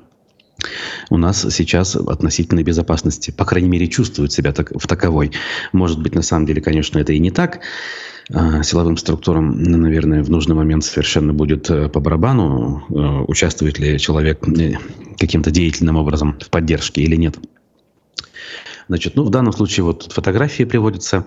у 1.10 1.18
нас 1.18 1.46
сейчас 1.52 1.96
относительной 1.96 2.64
безопасности, 2.64 3.32
по 3.32 3.46
крайней 3.46 3.70
мере, 3.70 3.88
чувствуют 3.88 4.32
себя 4.32 4.52
так, 4.52 4.72
в 4.72 4.88
таковой. 4.88 5.32
Может 5.72 6.02
быть, 6.02 6.16
на 6.16 6.22
самом 6.22 6.46
деле, 6.46 6.62
конечно, 6.62 7.00
это 7.00 7.14
и 7.14 7.20
не 7.20 7.32
так. 7.32 7.62
А, 8.32 8.64
силовым 8.64 8.98
структурам, 8.98 9.62
наверное, 9.62 10.24
в 10.24 10.30
нужный 10.30 10.56
момент 10.56 10.86
совершенно 10.86 11.34
будет 11.34 11.70
э, 11.70 11.90
по 11.90 12.00
барабану, 12.00 12.86
э, 12.90 12.94
участвует 13.28 13.80
ли 13.80 14.00
человек 14.00 14.48
э, 14.48 14.76
каким-то 15.20 15.52
деятельным 15.52 15.98
образом 15.98 16.40
в 16.40 16.50
поддержке 16.50 17.02
или 17.02 17.18
нет. 17.18 17.38
Значит, 18.88 19.16
ну, 19.16 19.24
в 19.24 19.30
данном 19.30 19.52
случае 19.52 19.84
вот 19.84 20.12
фотографии 20.12 20.64
приводятся. 20.64 21.26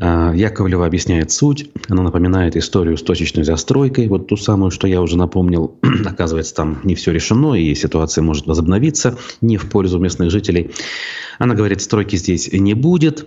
А, 0.00 0.32
Яковлева 0.32 0.86
объясняет 0.86 1.30
суть. 1.30 1.70
Она 1.88 2.02
напоминает 2.02 2.56
историю 2.56 2.96
с 2.96 3.02
точечной 3.02 3.44
застройкой. 3.44 4.08
Вот 4.08 4.28
ту 4.28 4.36
самую, 4.36 4.70
что 4.70 4.86
я 4.86 5.02
уже 5.02 5.18
напомнил. 5.18 5.76
Оказывается, 6.06 6.54
там 6.54 6.80
не 6.84 6.94
все 6.94 7.12
решено, 7.12 7.54
и 7.54 7.74
ситуация 7.74 8.22
может 8.22 8.46
возобновиться 8.46 9.18
не 9.40 9.56
в 9.56 9.68
пользу 9.68 9.98
местных 9.98 10.30
жителей. 10.30 10.70
Она 11.38 11.54
говорит, 11.54 11.80
стройки 11.80 12.16
здесь 12.16 12.52
не 12.52 12.74
будет. 12.74 13.26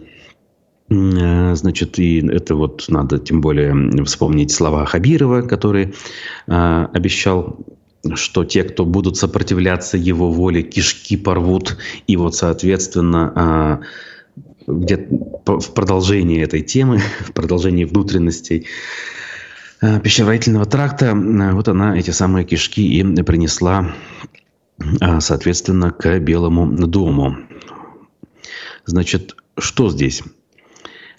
А, 0.90 1.56
значит, 1.56 2.00
и 2.00 2.26
это 2.26 2.56
вот 2.56 2.86
надо 2.88 3.20
тем 3.20 3.42
более 3.42 4.04
вспомнить 4.06 4.52
слова 4.52 4.86
Хабирова, 4.86 5.42
который 5.42 5.94
э, 6.48 6.88
обещал 6.94 7.58
что 8.16 8.44
те, 8.46 8.64
кто 8.64 8.84
будут 8.84 9.18
сопротивляться 9.18 9.96
его 9.96 10.32
воле, 10.32 10.64
кишки 10.64 11.16
порвут. 11.18 11.78
И 12.08 12.18
вот, 12.18 12.36
соответственно, 12.36 13.32
а, 13.36 13.80
где 14.80 14.98
в 15.46 15.74
продолжении 15.74 16.42
этой 16.42 16.62
темы, 16.62 17.00
в 17.20 17.34
продолжении 17.34 17.86
внутренностей 17.86 18.68
а, 19.82 20.00
пищеварительного 20.00 20.66
тракта, 20.66 21.12
а, 21.12 21.54
вот 21.54 21.68
она 21.68 21.98
эти 21.98 22.12
самые 22.12 22.46
кишки 22.46 22.82
и 22.82 23.24
принесла, 23.24 23.94
соответственно, 25.20 25.92
к 25.92 26.20
Белому 26.20 26.66
дому. 26.88 27.38
Значит, 28.86 29.36
что 29.60 29.90
здесь? 29.90 30.24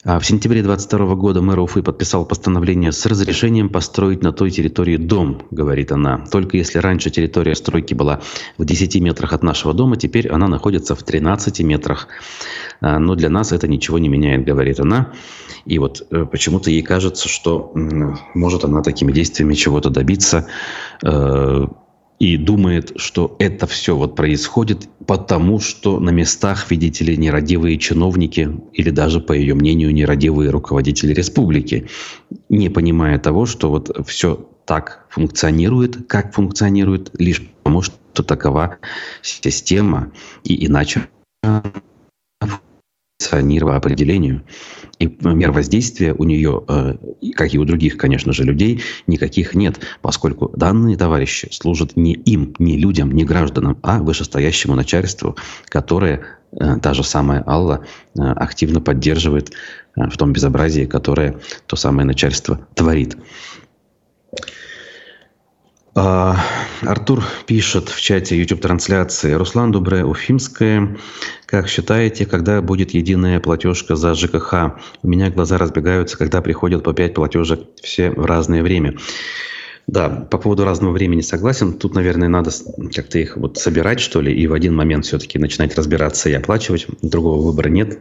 А 0.04 0.18
в 0.18 0.26
сентябре 0.26 0.64
22 0.64 1.14
года 1.14 1.42
мэр 1.42 1.60
Уфы 1.60 1.80
подписал 1.80 2.26
постановление 2.26 2.90
с 2.90 3.06
разрешением 3.06 3.68
построить 3.68 4.20
на 4.20 4.32
той 4.32 4.50
территории 4.50 4.96
дом, 4.96 5.42
говорит 5.52 5.92
она. 5.92 6.24
Только 6.26 6.56
если 6.56 6.78
раньше 6.78 7.10
территория 7.10 7.54
стройки 7.54 7.94
была 7.94 8.20
в 8.58 8.64
10 8.64 9.00
метрах 9.00 9.32
от 9.32 9.44
нашего 9.44 9.72
дома, 9.72 9.96
теперь 9.96 10.28
она 10.28 10.48
находится 10.48 10.96
в 10.96 11.04
13 11.04 11.60
метрах. 11.60 12.08
А, 12.80 12.98
но 12.98 13.14
для 13.14 13.30
нас 13.30 13.52
это 13.52 13.68
ничего 13.68 14.00
не 14.00 14.08
меняет, 14.08 14.44
говорит 14.44 14.80
она. 14.80 15.12
И 15.66 15.78
вот 15.78 16.04
э, 16.10 16.26
почему-то 16.26 16.68
ей 16.68 16.82
кажется, 16.82 17.28
что 17.28 17.70
может 18.34 18.64
она 18.64 18.82
такими 18.82 19.12
действиями 19.12 19.54
чего-то 19.54 19.88
добиться 19.88 20.48
э, 21.04 21.66
и 22.22 22.36
думает, 22.36 22.92
что 22.94 23.34
это 23.40 23.66
все 23.66 23.96
вот 23.96 24.14
происходит 24.14 24.88
потому, 25.08 25.58
что 25.58 25.98
на 25.98 26.10
местах, 26.10 26.70
видите 26.70 27.04
ли, 27.04 27.16
нерадивые 27.16 27.78
чиновники 27.78 28.48
или 28.72 28.90
даже, 28.90 29.18
по 29.20 29.32
ее 29.32 29.54
мнению, 29.56 29.92
нерадивые 29.92 30.50
руководители 30.50 31.12
республики, 31.12 31.88
не 32.48 32.68
понимая 32.68 33.18
того, 33.18 33.44
что 33.44 33.70
вот 33.70 33.90
все 34.06 34.48
так 34.66 35.04
функционирует, 35.10 36.06
как 36.06 36.32
функционирует, 36.32 37.10
лишь 37.18 37.42
потому, 37.64 37.82
что 37.82 38.22
такова 38.22 38.76
система, 39.22 40.12
и 40.44 40.64
иначе 40.64 41.08
по 43.30 43.76
определению. 43.76 44.42
И 44.98 45.06
мер 45.20 45.52
воздействия 45.52 46.14
у 46.14 46.24
нее, 46.24 46.62
э, 46.68 46.94
как 47.34 47.54
и 47.54 47.58
у 47.58 47.64
других, 47.64 47.96
конечно 47.96 48.32
же, 48.32 48.44
людей, 48.44 48.82
никаких 49.06 49.54
нет, 49.54 49.80
поскольку 50.00 50.50
данные 50.56 50.96
товарищи 50.96 51.48
служат 51.50 51.96
не 51.96 52.12
им, 52.12 52.54
не 52.58 52.76
людям, 52.78 53.10
не 53.12 53.24
гражданам, 53.24 53.78
а 53.82 53.98
вышестоящему 54.00 54.74
начальству, 54.74 55.36
которое 55.68 56.22
э, 56.52 56.76
та 56.80 56.94
же 56.94 57.02
самая 57.02 57.42
Алла 57.46 57.84
э, 58.16 58.22
активно 58.22 58.80
поддерживает 58.80 59.52
в 59.94 60.16
том 60.16 60.32
безобразии, 60.32 60.86
которое 60.86 61.36
то 61.66 61.76
самое 61.76 62.06
начальство 62.06 62.66
творит. 62.74 63.16
А, 65.94 66.36
Артур 66.80 67.22
пишет 67.46 67.90
в 67.90 68.00
чате 68.00 68.38
YouTube-трансляции. 68.38 69.34
Руслан 69.34 69.72
Добрая, 69.72 70.04
Уфимская. 70.04 70.96
Как 71.44 71.68
считаете, 71.68 72.24
когда 72.24 72.62
будет 72.62 72.92
единая 72.92 73.40
платежка 73.40 73.94
за 73.94 74.14
ЖКХ? 74.14 74.54
У 75.02 75.08
меня 75.08 75.30
глаза 75.30 75.58
разбегаются, 75.58 76.16
когда 76.16 76.40
приходят 76.40 76.82
по 76.82 76.94
5 76.94 77.14
платежек 77.14 77.60
все 77.82 78.10
в 78.10 78.24
разное 78.24 78.62
время. 78.62 78.96
Да, 79.88 80.08
по 80.08 80.38
поводу 80.38 80.64
разного 80.64 80.92
времени 80.92 81.22
согласен. 81.22 81.72
Тут, 81.72 81.94
наверное, 81.94 82.28
надо 82.28 82.50
как-то 82.94 83.18
их 83.18 83.36
вот 83.36 83.58
собирать, 83.58 84.00
что 84.00 84.20
ли, 84.20 84.32
и 84.32 84.46
в 84.46 84.52
один 84.52 84.74
момент 84.74 85.06
все-таки 85.06 85.38
начинать 85.38 85.74
разбираться 85.76 86.28
и 86.28 86.32
оплачивать. 86.32 86.86
Другого 87.02 87.42
выбора 87.42 87.68
нет. 87.68 87.98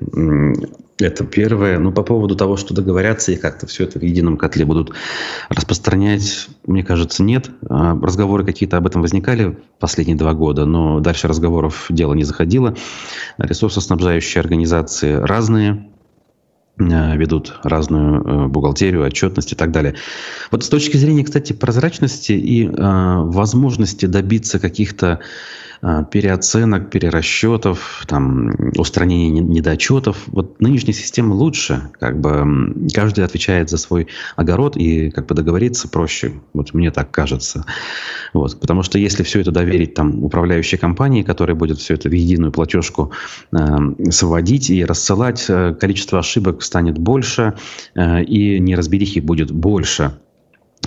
Это 1.00 1.26
первое. 1.26 1.80
Но 1.80 1.92
по 1.92 2.04
поводу 2.04 2.36
того, 2.36 2.56
что 2.56 2.76
договорятся 2.76 3.32
и 3.32 3.36
как-то 3.36 3.66
все 3.66 3.86
это 3.86 4.00
в 4.00 4.04
едином 4.04 4.38
котле 4.38 4.64
будут 4.64 4.94
распространять, 5.50 6.50
мне 6.68 6.84
кажется, 6.84 7.24
нет. 7.24 7.50
А, 7.68 8.00
разговоры 8.00 8.46
какие-то 8.46 8.78
об 8.78 8.86
этом 8.86 9.02
возникали 9.02 9.58
последние 9.80 10.16
два 10.16 10.34
года, 10.34 10.66
но 10.66 11.00
дальше 11.00 11.28
разговоров 11.28 11.88
дело 11.90 12.14
не 12.14 12.24
заходило. 12.24 12.76
Ресурсоснабжающие 13.40 14.40
организации 14.40 15.14
разные 15.14 15.91
ведут 16.78 17.60
разную 17.64 18.22
э, 18.22 18.48
бухгалтерию, 18.48 19.04
отчетность 19.06 19.52
и 19.52 19.56
так 19.56 19.72
далее. 19.72 19.96
Вот 20.52 20.64
с 20.64 20.70
точки 20.70 20.98
зрения, 20.98 21.24
кстати, 21.24 21.54
прозрачности 21.54 22.34
и 22.34 22.66
э, 22.66 22.70
возможности 22.72 24.06
добиться 24.06 24.60
каких-то 24.60 25.20
переоценок, 26.12 26.90
перерасчетов, 26.90 28.04
там, 28.08 28.52
устранения 28.78 29.30
недочетов. 29.42 30.18
Вот 30.28 30.60
нынешняя 30.62 30.94
система 30.94 31.34
лучше. 31.34 31.90
Как 32.00 32.20
бы 32.20 32.76
каждый 32.94 33.26
отвечает 33.26 33.70
за 33.70 33.78
свой 33.78 34.08
огород 34.36 34.78
и 34.78 35.10
как 35.10 35.26
бы 35.26 35.36
договориться 35.36 35.88
проще. 35.88 36.34
Вот 36.54 36.74
мне 36.74 36.92
так 36.92 37.12
кажется. 37.12 37.66
Вот. 38.34 38.60
Потому 38.60 38.84
что 38.84 39.00
если 39.00 39.24
все 39.24 39.42
это 39.42 39.52
доверить 39.52 39.94
там, 39.94 40.24
управляющей 40.24 40.78
компании, 40.78 41.24
которая 41.24 41.56
будет 41.56 41.80
все 41.80 41.96
это 41.96 42.10
в 42.10 42.14
единую 42.14 42.52
платежку 42.52 43.12
э, 43.52 43.58
сводить 44.12 44.70
и 44.70 44.86
рассылать, 44.86 45.46
э, 45.50 45.74
количество 45.80 46.20
ошибок 46.20 46.62
станет 46.62 46.98
больше 46.98 47.56
э, 47.96 48.24
и 48.24 48.60
неразберихи 48.60 49.20
будет 49.20 49.52
больше. 49.52 50.14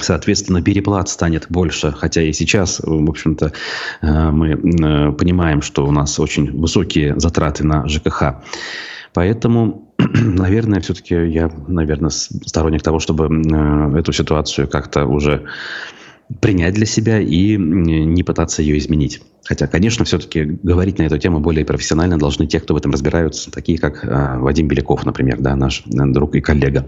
Соответственно, 0.00 0.61
переплат 0.61 1.09
станет 1.09 1.46
больше, 1.48 1.92
хотя 1.92 2.22
и 2.22 2.33
сейчас, 2.33 2.80
в 2.80 3.09
общем-то, 3.09 3.52
э, 4.00 4.30
мы 4.30 4.48
э, 4.50 5.12
понимаем, 5.12 5.62
что 5.62 5.87
у 5.87 5.92
нас 5.92 6.18
очень 6.18 6.50
высокие 6.50 7.18
затраты 7.18 7.64
на 7.64 7.87
ЖКХ. 7.88 8.42
Поэтому, 9.12 9.94
наверное, 9.98 10.80
все-таки 10.80 11.14
я, 11.14 11.50
наверное, 11.68 12.11
сторонник 12.11 12.83
того, 12.83 12.98
чтобы 12.98 13.26
э, 13.26 13.98
эту 13.98 14.12
ситуацию 14.12 14.68
как-то 14.68 15.07
уже 15.07 15.44
принять 16.40 16.74
для 16.74 16.87
себя 16.87 17.20
и 17.20 17.57
не 17.57 18.22
пытаться 18.24 18.62
ее 18.62 18.78
изменить. 18.78 19.20
Хотя, 19.44 19.66
конечно, 19.68 20.04
все-таки 20.07 20.42
говорить 20.62 20.98
на 20.98 21.02
эту 21.02 21.18
тему 21.18 21.38
более 21.38 21.66
профессионально 21.66 22.18
должны 22.18 22.46
те, 22.46 22.61
кто 22.61 22.74
в 22.74 22.78
этом 22.78 22.92
разбираются, 22.92 23.50
такие 23.52 23.78
как 23.78 24.02
Вадим 24.02 24.66
Беляков, 24.66 25.04
например, 25.04 25.37
да, 25.40 25.54
наш 25.54 25.83
друг 25.85 26.35
и 26.35 26.40
коллега 26.40 26.87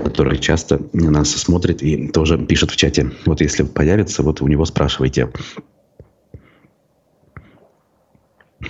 который 0.00 0.38
часто 0.38 0.80
нас 0.92 1.30
смотрит 1.30 1.82
и 1.82 2.08
тоже 2.08 2.38
пишет 2.38 2.70
в 2.70 2.76
чате. 2.76 3.10
Вот 3.24 3.40
если 3.40 3.62
появится, 3.62 4.22
вот 4.22 4.40
у 4.40 4.48
него 4.48 4.64
спрашивайте. 4.64 5.30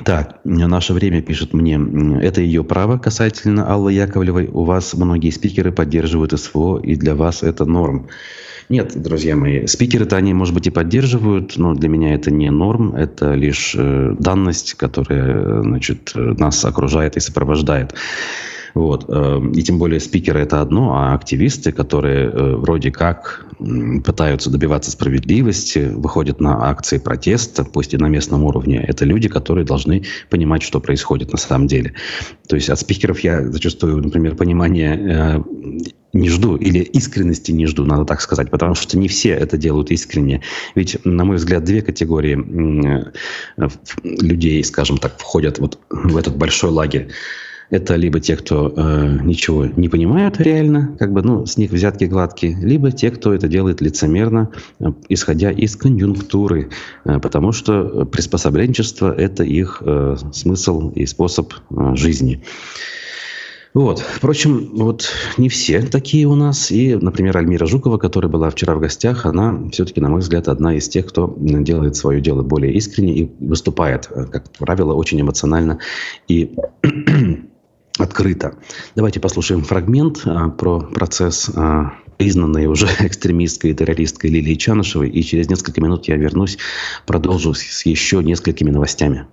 Так, 0.05 0.41
наше 0.45 0.93
время 0.93 1.23
пишет 1.23 1.55
мне, 1.55 1.81
это 2.21 2.41
ее 2.41 2.65
право 2.65 2.99
касательно 2.99 3.73
Аллы 3.73 3.93
Яковлевой. 3.93 4.49
У 4.49 4.65
вас 4.65 4.95
многие 4.95 5.31
спикеры 5.31 5.73
поддерживают 5.73 6.39
СВО, 6.39 6.79
и 6.79 6.97
для 6.97 7.15
вас 7.15 7.43
это 7.43 7.65
норм. 7.65 8.09
Нет, 8.69 9.01
друзья 9.01 9.37
мои, 9.37 9.67
спикеры-то 9.67 10.17
они, 10.17 10.35
может 10.35 10.53
быть, 10.53 10.67
и 10.67 10.71
поддерживают, 10.71 11.57
но 11.57 11.75
для 11.75 11.89
меня 11.89 12.15
это 12.15 12.33
не 12.33 12.51
норм, 12.51 12.97
это 12.97 13.35
лишь 13.35 13.77
э, 13.79 14.17
данность, 14.19 14.75
которая, 14.75 15.63
значит, 15.63 16.13
нас 16.15 16.65
окружает 16.65 17.17
и 17.17 17.21
сопровождает. 17.21 17.95
Вот. 18.77 19.07
Эм, 19.09 19.53
и 19.53 19.63
тем 19.63 19.79
более 19.79 20.01
спикеры 20.01 20.41
это 20.41 20.61
одно, 20.61 20.93
а 20.97 21.15
активисты, 21.15 21.73
которые 21.73 22.27
э, 22.27 22.57
вроде 22.57 22.93
как 22.93 23.47
пытаются 24.05 24.51
добиваться 24.51 24.91
справедливости, 24.91 25.91
выходят 25.95 26.41
на 26.41 26.69
акции 26.69 26.99
протеста, 26.99 27.65
пусть 27.65 27.95
и 27.95 27.97
на 27.97 28.09
местном 28.09 28.45
уровне, 28.45 28.85
это 28.87 29.07
люди, 29.07 29.31
которые 29.31 29.65
должны 29.65 30.05
понимать, 30.29 30.63
что 30.63 30.79
происходит 30.79 31.33
на 31.33 31.39
самом 31.39 31.69
деле. 31.69 31.95
То 32.49 32.57
есть 32.57 32.69
от 32.69 32.79
спикеров 32.79 33.21
я 33.21 33.51
зачастую, 33.51 33.97
например, 34.03 34.37
понимания 34.37 34.95
э, 34.95 35.43
не 36.13 36.29
жду 36.29 36.57
или 36.57 36.81
искренности 36.81 37.53
не 37.53 37.65
жду, 37.65 37.87
надо 37.87 38.05
так 38.05 38.21
сказать, 38.21 38.51
потому 38.51 38.75
что 38.75 38.99
не 38.99 39.09
все 39.09 39.31
это 39.31 39.57
делают 39.57 39.91
искренне. 39.91 40.43
Ведь, 40.75 40.99
на 41.07 41.25
мой 41.25 41.37
взгляд, 41.37 41.65
две 41.65 41.81
категории 41.81 42.37
э, 43.57 43.69
людей, 44.03 44.63
скажем 44.65 44.99
так, 44.99 45.19
входят 45.19 45.61
вот 45.61 45.79
в 45.89 46.15
этот 46.19 46.37
большой 46.37 46.69
лагерь. 46.69 47.09
Это 47.71 47.97
либо 47.97 48.21
те, 48.21 48.37
кто 48.37 48.73
э, 48.77 49.19
ничего 49.23 49.67
не 49.67 49.89
понимают 49.89 50.41
реально, 50.41 50.97
как 50.99 51.13
бы, 51.13 51.23
ну, 51.23 51.47
с 51.47 51.57
них 51.57 51.73
взятки 51.73 52.05
гладкие, 52.05 52.57
либо 52.61 52.93
те, 52.93 53.11
кто 53.11 53.35
это 53.35 53.49
делает 53.49 53.81
лицемерно, 53.81 54.51
э, 54.79 54.87
исходя 55.09 55.51
из 55.51 55.75
конъюнктуры, 55.75 56.71
э, 57.05 57.19
потому 57.19 57.53
что 57.53 58.05
приспособленчество– 58.07 59.13
это 59.19 59.43
их 59.43 59.83
э, 59.85 60.17
смысл 60.33 60.91
и 60.91 61.07
способ 61.07 61.53
э, 61.71 61.97
жизни. 61.97 62.43
Вот. 63.77 63.99
Впрочем, 63.99 64.71
вот 64.73 65.11
не 65.37 65.51
все 65.51 65.83
такие 65.83 66.27
у 66.27 66.35
нас. 66.35 66.71
И, 66.71 66.95
например, 66.95 67.37
Альмира 67.37 67.67
Жукова, 67.67 67.99
которая 67.99 68.33
была 68.33 68.49
вчера 68.49 68.75
в 68.75 68.81
гостях, 68.81 69.27
она 69.27 69.69
все-таки, 69.71 70.01
на 70.01 70.09
мой 70.09 70.21
взгляд, 70.21 70.49
одна 70.49 70.75
из 70.75 70.89
тех, 70.89 71.05
кто 71.05 71.37
делает 71.39 71.95
свое 71.95 72.23
дело 72.23 72.43
более 72.43 72.73
искренне 72.73 73.19
и 73.19 73.31
выступает, 73.39 74.09
э, 74.11 74.25
как 74.33 74.51
правило, 74.53 74.95
очень 74.95 75.21
эмоционально 75.21 75.79
и 76.27 76.55
открыто. 77.99 78.55
Давайте 78.95 79.21
послушаем 79.21 79.63
фрагмент 79.63 80.23
а, 80.25 80.49
про 80.49 80.81
процесс 80.81 81.51
а, 81.55 81.93
признанной 82.17 82.67
уже 82.67 82.87
экстремисткой 83.01 83.73
и 83.73 83.75
террористкой 83.75 84.31
Лилии 84.31 84.55
Чанышевой. 84.55 85.11
И 85.11 85.23
через 85.23 85.49
несколько 85.49 85.81
минут 85.81 86.09
я 86.09 86.17
вернусь, 86.17 86.59
продолжу 87.07 87.55
с 87.55 87.87
еще 87.87 88.23
несколькими 88.23 88.71
новостями. 88.71 89.27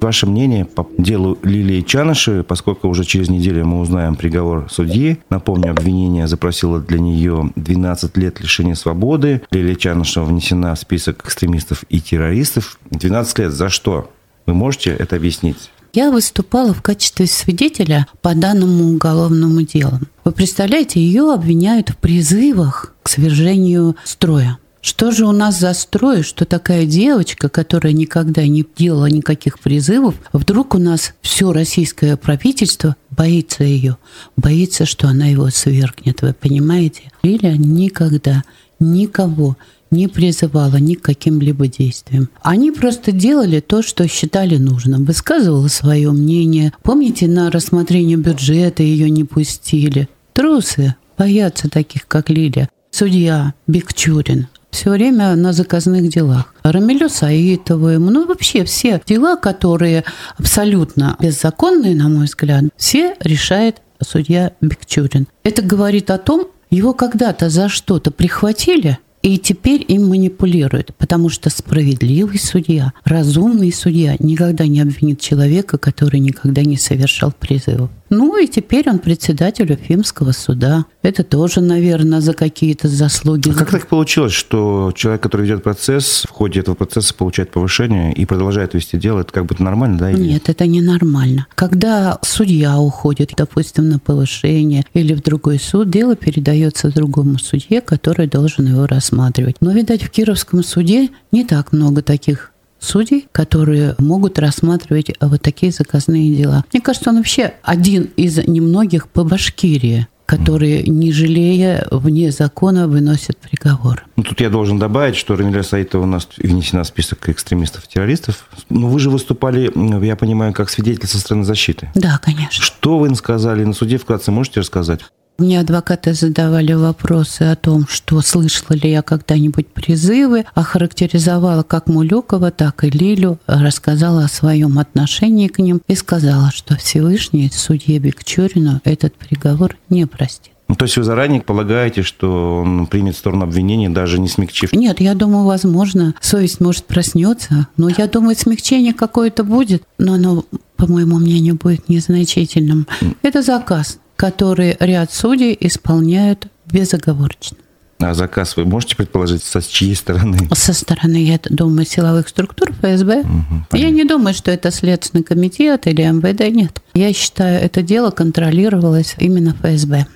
Ваше 0.00 0.26
мнение 0.26 0.66
по 0.66 0.86
делу 0.98 1.38
Лилии 1.42 1.80
Чаныши, 1.80 2.44
поскольку 2.46 2.86
уже 2.88 3.04
через 3.04 3.30
неделю 3.30 3.64
мы 3.64 3.80
узнаем 3.80 4.14
приговор 4.14 4.68
судьи. 4.70 5.18
Напомню, 5.30 5.70
обвинение 5.70 6.26
запросило 6.28 6.80
для 6.80 7.00
нее 7.00 7.50
12 7.56 8.16
лет 8.18 8.40
лишения 8.40 8.74
свободы. 8.74 9.42
Лилия 9.50 9.74
Чанышева 9.74 10.24
внесена 10.24 10.74
в 10.74 10.78
список 10.78 11.24
экстремистов 11.24 11.84
и 11.88 12.00
террористов. 12.00 12.78
12 12.90 13.38
лет 13.38 13.52
за 13.52 13.68
что? 13.70 14.10
Вы 14.46 14.54
можете 14.54 14.90
это 14.90 15.16
объяснить? 15.16 15.70
Я 15.92 16.10
выступала 16.10 16.74
в 16.74 16.82
качестве 16.82 17.26
свидетеля 17.26 18.06
по 18.20 18.34
данному 18.34 18.92
уголовному 18.92 19.62
делу. 19.62 19.98
Вы 20.24 20.32
представляете, 20.32 21.00
ее 21.00 21.32
обвиняют 21.32 21.90
в 21.90 21.96
призывах 21.96 22.94
к 23.02 23.08
свержению 23.08 23.96
строя. 24.04 24.58
Что 24.82 25.10
же 25.10 25.26
у 25.26 25.32
нас 25.32 25.58
за 25.58 25.72
строй, 25.72 26.22
что 26.22 26.44
такая 26.44 26.86
девочка, 26.86 27.48
которая 27.48 27.92
никогда 27.92 28.46
не 28.46 28.64
делала 28.76 29.06
никаких 29.06 29.58
призывов, 29.58 30.14
вдруг 30.32 30.74
у 30.74 30.78
нас 30.78 31.14
все 31.22 31.52
российское 31.52 32.16
правительство 32.16 32.94
боится 33.10 33.64
ее, 33.64 33.96
боится, 34.36 34.86
что 34.86 35.08
она 35.08 35.26
его 35.26 35.50
свергнет, 35.50 36.22
вы 36.22 36.34
понимаете? 36.34 37.10
Лилия 37.24 37.56
никогда 37.56 38.44
никого 38.78 39.56
не 39.96 40.08
призывала 40.08 40.76
ни 40.76 40.94
к 40.94 41.02
каким-либо 41.02 41.66
действиям. 41.66 42.28
Они 42.42 42.70
просто 42.70 43.12
делали 43.12 43.60
то, 43.60 43.82
что 43.82 44.06
считали 44.06 44.56
нужным. 44.56 45.04
Высказывала 45.04 45.68
свое 45.68 46.10
мнение. 46.12 46.72
Помните, 46.82 47.26
на 47.26 47.50
рассмотрение 47.50 48.16
бюджета 48.16 48.82
ее 48.82 49.10
не 49.10 49.24
пустили. 49.24 50.08
Трусы 50.32 50.94
боятся 51.18 51.68
таких, 51.68 52.06
как 52.06 52.30
Лилия. 52.30 52.68
Судья 52.90 53.54
Бекчурин 53.66 54.48
все 54.76 54.90
время 54.90 55.34
на 55.36 55.54
заказных 55.54 56.08
делах. 56.10 56.54
Рамилю 56.62 57.08
Саитову, 57.08 57.98
ну 57.98 58.26
вообще 58.26 58.64
все 58.64 59.00
дела, 59.06 59.36
которые 59.36 60.04
абсолютно 60.36 61.16
беззаконные, 61.18 61.96
на 61.96 62.10
мой 62.10 62.26
взгляд, 62.26 62.64
все 62.76 63.14
решает 63.20 63.80
судья 64.06 64.52
Бекчурин. 64.60 65.28
Это 65.44 65.62
говорит 65.62 66.10
о 66.10 66.18
том, 66.18 66.48
его 66.70 66.92
когда-то 66.92 67.48
за 67.48 67.68
что-то 67.68 68.10
прихватили, 68.10 68.98
и 69.26 69.38
теперь 69.38 69.84
им 69.88 70.08
манипулируют, 70.08 70.94
потому 70.96 71.30
что 71.30 71.50
справедливый 71.50 72.38
судья, 72.38 72.92
разумный 73.02 73.72
судья 73.72 74.14
никогда 74.20 74.68
не 74.68 74.80
обвинит 74.80 75.20
человека, 75.20 75.78
который 75.78 76.20
никогда 76.20 76.62
не 76.62 76.76
совершал 76.76 77.32
призывов. 77.32 77.90
Ну 78.10 78.36
и 78.38 78.46
теперь 78.46 78.88
он 78.88 78.98
председатель 78.98 79.72
Уфимского 79.72 80.32
суда. 80.32 80.86
Это 81.02 81.24
тоже, 81.24 81.60
наверное, 81.60 82.20
за 82.20 82.34
какие-то 82.34 82.88
заслуги. 82.88 83.50
А 83.50 83.54
как 83.54 83.70
так 83.70 83.86
получилось, 83.88 84.32
что 84.32 84.92
человек, 84.94 85.22
который 85.22 85.42
ведет 85.42 85.62
процесс, 85.62 86.24
в 86.28 86.30
ходе 86.30 86.60
этого 86.60 86.74
процесса 86.74 87.14
получает 87.14 87.50
повышение 87.50 88.12
и 88.12 88.24
продолжает 88.26 88.74
вести 88.74 88.96
дело? 88.96 89.20
Это 89.20 89.32
как 89.32 89.46
бы 89.46 89.54
нормально, 89.58 89.98
да? 89.98 90.10
Или... 90.10 90.32
Нет, 90.32 90.48
это 90.48 90.66
не 90.66 90.80
нормально. 90.80 91.46
Когда 91.54 92.18
судья 92.22 92.78
уходит, 92.78 93.32
допустим, 93.36 93.88
на 93.88 93.98
повышение 93.98 94.84
или 94.94 95.14
в 95.14 95.22
другой 95.22 95.58
суд, 95.58 95.90
дело 95.90 96.16
передается 96.16 96.90
другому 96.90 97.38
судье, 97.38 97.80
который 97.80 98.26
должен 98.26 98.66
его 98.66 98.86
рассматривать. 98.86 99.56
Но, 99.60 99.72
видать, 99.72 100.02
в 100.02 100.10
Кировском 100.10 100.62
суде 100.62 101.10
не 101.32 101.44
так 101.44 101.72
много 101.72 102.02
таких 102.02 102.52
судей, 102.78 103.28
которые 103.32 103.94
могут 103.98 104.38
рассматривать 104.38 105.12
вот 105.20 105.42
такие 105.42 105.72
заказные 105.72 106.34
дела. 106.34 106.64
Мне 106.72 106.80
кажется, 106.80 107.10
он 107.10 107.16
вообще 107.16 107.54
один 107.62 108.10
из 108.16 108.38
немногих 108.46 109.08
по 109.08 109.24
Башкирии 109.24 110.06
которые, 110.26 110.82
не 110.82 111.12
жалея, 111.12 111.86
вне 111.90 112.32
закона 112.32 112.88
выносят 112.88 113.38
приговор. 113.38 114.04
Ну, 114.16 114.24
тут 114.24 114.40
я 114.40 114.50
должен 114.50 114.78
добавить, 114.78 115.16
что 115.16 115.36
Рамиля 115.36 115.62
Саитова 115.62 116.02
у 116.02 116.06
нас 116.06 116.28
внесена 116.36 116.82
в 116.82 116.88
список 116.88 117.28
экстремистов-террористов. 117.28 118.48
Но 118.68 118.88
вы 118.88 118.98
же 118.98 119.08
выступали, 119.08 119.70
я 120.04 120.16
понимаю, 120.16 120.52
как 120.52 120.68
свидетель 120.68 121.06
со 121.06 121.18
стороны 121.18 121.44
защиты. 121.44 121.90
Да, 121.94 122.18
конечно. 122.18 122.62
Что 122.62 122.98
вы 122.98 123.14
сказали 123.14 123.64
на 123.64 123.72
суде, 123.72 123.98
вкратце 123.98 124.32
можете 124.32 124.60
рассказать? 124.60 125.02
Мне 125.38 125.60
адвокаты 125.60 126.14
задавали 126.14 126.72
вопросы 126.72 127.42
о 127.42 127.56
том, 127.56 127.86
что 127.88 128.22
слышала 128.22 128.74
ли 128.74 128.90
я 128.90 129.02
когда-нибудь 129.02 129.66
призывы, 129.66 130.46
охарактеризовала 130.54 131.62
как 131.62 131.88
Мулюкова, 131.88 132.50
так 132.50 132.84
и 132.84 132.90
Лилю, 132.90 133.38
рассказала 133.46 134.24
о 134.24 134.28
своем 134.28 134.78
отношении 134.78 135.48
к 135.48 135.58
ним 135.58 135.82
и 135.88 135.94
сказала, 135.94 136.50
что 136.54 136.76
Всевышний 136.76 137.50
судье 137.52 137.98
Бекчурину 137.98 138.80
этот 138.84 139.14
приговор 139.14 139.76
не 139.90 140.06
простит. 140.06 140.52
Ну, 140.68 140.74
то 140.74 140.86
есть 140.86 140.96
вы 140.96 141.04
заранее 141.04 141.42
полагаете, 141.42 142.02
что 142.02 142.62
он 142.62 142.86
примет 142.86 143.14
сторону 143.14 143.44
обвинения, 143.44 143.90
даже 143.90 144.18
не 144.18 144.28
смягчив? 144.28 144.72
Нет, 144.72 145.00
я 145.00 145.14
думаю, 145.14 145.44
возможно, 145.44 146.14
совесть 146.20 146.60
может 146.60 146.86
проснется, 146.86 147.68
но 147.76 147.90
я 147.90 148.08
думаю, 148.08 148.36
смягчение 148.36 148.94
какое-то 148.94 149.44
будет, 149.44 149.82
но 149.98 150.14
оно, 150.14 150.44
по 150.76 150.90
моему 150.90 151.18
мнению, 151.18 151.56
будет 151.56 151.90
незначительным. 151.90 152.86
Это 153.22 153.42
заказ 153.42 153.98
который 154.16 154.76
ряд 154.80 155.12
судей 155.12 155.56
исполняют 155.60 156.48
безоговорочно. 156.66 157.58
А 157.98 158.12
заказ 158.12 158.56
вы 158.56 158.66
можете 158.66 158.94
предположить, 158.96 159.42
со 159.42 159.62
чьей 159.62 159.94
стороны? 159.94 160.38
Со 160.52 160.74
стороны, 160.74 161.16
я 161.16 161.40
думаю, 161.48 161.86
силовых 161.86 162.28
структур 162.28 162.72
ФСБ. 162.72 163.20
Угу, 163.20 163.76
я 163.78 163.90
не 163.90 164.04
думаю, 164.04 164.34
что 164.34 164.50
это 164.50 164.70
Следственный 164.70 165.24
комитет 165.24 165.86
или 165.86 166.02
МВД, 166.02 166.54
нет. 166.54 166.82
Я 166.92 167.12
считаю, 167.14 167.62
это 167.62 167.80
дело 167.80 168.10
контролировалось 168.10 169.14
именно 169.18 169.54
ФСБ. 169.54 170.06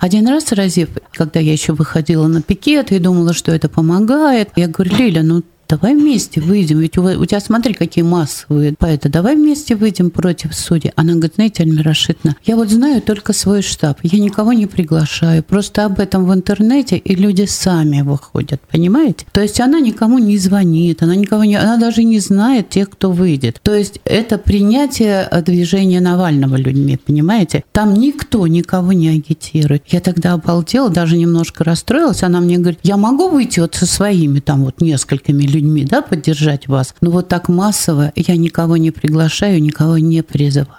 Один 0.00 0.28
раз 0.28 0.52
Разив, 0.52 0.90
когда 1.12 1.40
я 1.40 1.52
еще 1.52 1.72
выходила 1.72 2.26
на 2.26 2.42
пикет 2.42 2.92
и 2.92 2.98
думала, 2.98 3.32
что 3.32 3.50
это 3.50 3.68
помогает, 3.68 4.50
я 4.54 4.68
говорю, 4.68 4.94
Лиля, 4.96 5.22
ну 5.22 5.42
давай 5.72 5.94
вместе 5.94 6.38
выйдем, 6.38 6.80
ведь 6.80 6.98
у, 6.98 7.02
у 7.02 7.24
тебя, 7.24 7.40
смотри, 7.40 7.72
какие 7.72 8.04
массовые 8.04 8.74
поэты, 8.78 9.08
давай 9.08 9.36
вместе 9.36 9.74
выйдем 9.74 10.10
против 10.10 10.54
судей. 10.54 10.92
Она 10.96 11.14
говорит, 11.14 11.36
знаете, 11.36 11.62
Альмира 11.62 11.84
Рашидовна, 11.84 12.36
я 12.44 12.56
вот 12.56 12.70
знаю 12.70 13.00
только 13.00 13.32
свой 13.32 13.62
штаб, 13.62 13.98
я 14.02 14.18
никого 14.18 14.52
не 14.52 14.66
приглашаю, 14.66 15.42
просто 15.42 15.86
об 15.86 15.98
этом 15.98 16.26
в 16.26 16.34
интернете, 16.34 16.98
и 16.98 17.14
люди 17.14 17.46
сами 17.46 18.02
выходят, 18.02 18.60
понимаете? 18.70 19.24
То 19.32 19.40
есть 19.40 19.60
она 19.60 19.80
никому 19.80 20.18
не 20.18 20.36
звонит, 20.36 21.02
она 21.02 21.16
никого 21.16 21.44
не, 21.44 21.56
она 21.56 21.78
даже 21.78 22.04
не 22.04 22.20
знает 22.20 22.68
тех, 22.68 22.90
кто 22.90 23.10
выйдет. 23.10 23.58
То 23.62 23.74
есть 23.74 23.98
это 24.04 24.36
принятие 24.36 25.26
движения 25.46 26.02
Навального 26.02 26.56
людьми, 26.56 26.98
понимаете? 26.98 27.64
Там 27.72 27.94
никто 27.94 28.46
никого 28.46 28.92
не 28.92 29.08
агитирует. 29.08 29.84
Я 29.86 30.00
тогда 30.00 30.34
обалдела, 30.34 30.90
даже 30.90 31.16
немножко 31.16 31.64
расстроилась, 31.64 32.22
она 32.22 32.40
мне 32.40 32.58
говорит, 32.58 32.80
я 32.82 32.98
могу 32.98 33.30
выйти 33.30 33.60
вот 33.60 33.74
со 33.74 33.86
своими 33.86 34.40
там 34.40 34.64
вот 34.64 34.82
несколькими 34.82 35.44
людьми, 35.44 35.61
людьми, 35.62 35.84
да, 35.84 36.02
поддержать 36.02 36.68
вас. 36.68 36.94
Но 37.00 37.10
вот 37.10 37.28
так 37.28 37.48
массово 37.48 38.12
я 38.16 38.36
никого 38.36 38.76
не 38.76 38.90
приглашаю, 38.90 39.62
никого 39.62 39.98
не 39.98 40.22
призываю. 40.22 40.76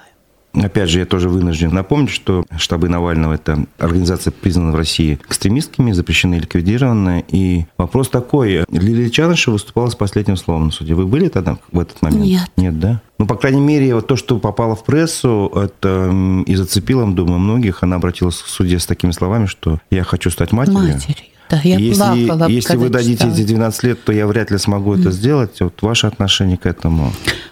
Опять 0.53 0.91
же, 0.91 0.99
я 0.99 1.07
тоже 1.07 1.29
вынужден 1.29 1.73
напомнить, 1.73 2.11
что 2.11 2.45
штабы 2.57 2.87
Навального– 2.87 3.33
это 3.33 3.65
организация, 3.79 4.29
признана 4.29 4.71
в 4.71 4.75
России 4.75 5.19
экстремистскими, 5.27 5.91
запрещены 5.93 6.35
и 6.35 6.39
ликвидированы. 6.41 7.25
И 7.27 7.65
вопрос 7.75 8.09
такой. 8.09 8.63
Лилия 8.69 9.09
Чанышева 9.09 9.53
выступала 9.53 9.89
с 9.89 9.95
последним 9.95 10.37
словом 10.37 10.65
на 10.65 10.71
суде. 10.71 10.93
Вы 10.93 11.07
были 11.07 11.27
тогда 11.29 11.57
в 11.71 11.79
этот 11.79 12.03
момент? 12.03 12.23
Нет. 12.23 12.51
Нет, 12.55 12.79
да? 12.79 13.01
Ну, 13.17 13.25
по 13.25 13.35
крайней 13.35 13.61
мере, 13.61 13.95
вот 13.95 14.05
то, 14.05 14.15
что 14.15 14.37
попало 14.37 14.75
в 14.75 14.83
прессу, 14.83 15.51
это 15.55 16.13
и 16.45 16.55
зацепило, 16.55 17.11
думаю, 17.11 17.39
многих. 17.39 17.81
Она 17.81 17.95
обратилась 17.95 18.37
к 18.37 18.45
суде 18.45 18.77
с 18.77 18.85
такими 18.85 19.09
словами, 19.09 19.47
что 19.47 19.79
я 19.89 20.03
хочу 20.03 20.29
стать 20.29 20.51
матерью. 20.51 20.81
Матерью. 20.81 21.32
Да, 21.49 21.59
я 21.63 21.77
если, 21.77 21.99
плакала, 21.99 22.47
если 22.47 22.75
вы 22.77 22.89
дадите 22.89 23.15
читала. 23.15 23.33
эти 23.33 23.43
12 23.43 23.83
лет, 23.83 24.03
то 24.03 24.11
я 24.11 24.27
вряд 24.27 24.51
ли 24.51 24.57
смогу 24.57 24.95
mm. 24.95 25.01
это 25.01 25.11
сделать. 25.11 25.59
Вот 25.59 25.81
ваше 25.81 26.07
отношение 26.07 26.57
к 26.57 26.65
этому. 26.65 27.11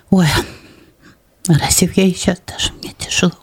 Ой, 0.10 0.28
Расив, 1.48 1.98
я 1.98 2.06
и 2.06 2.14
сейчас 2.14 2.42
даже 2.48 2.72
мне 2.82 2.94
тяжело. 2.98 3.34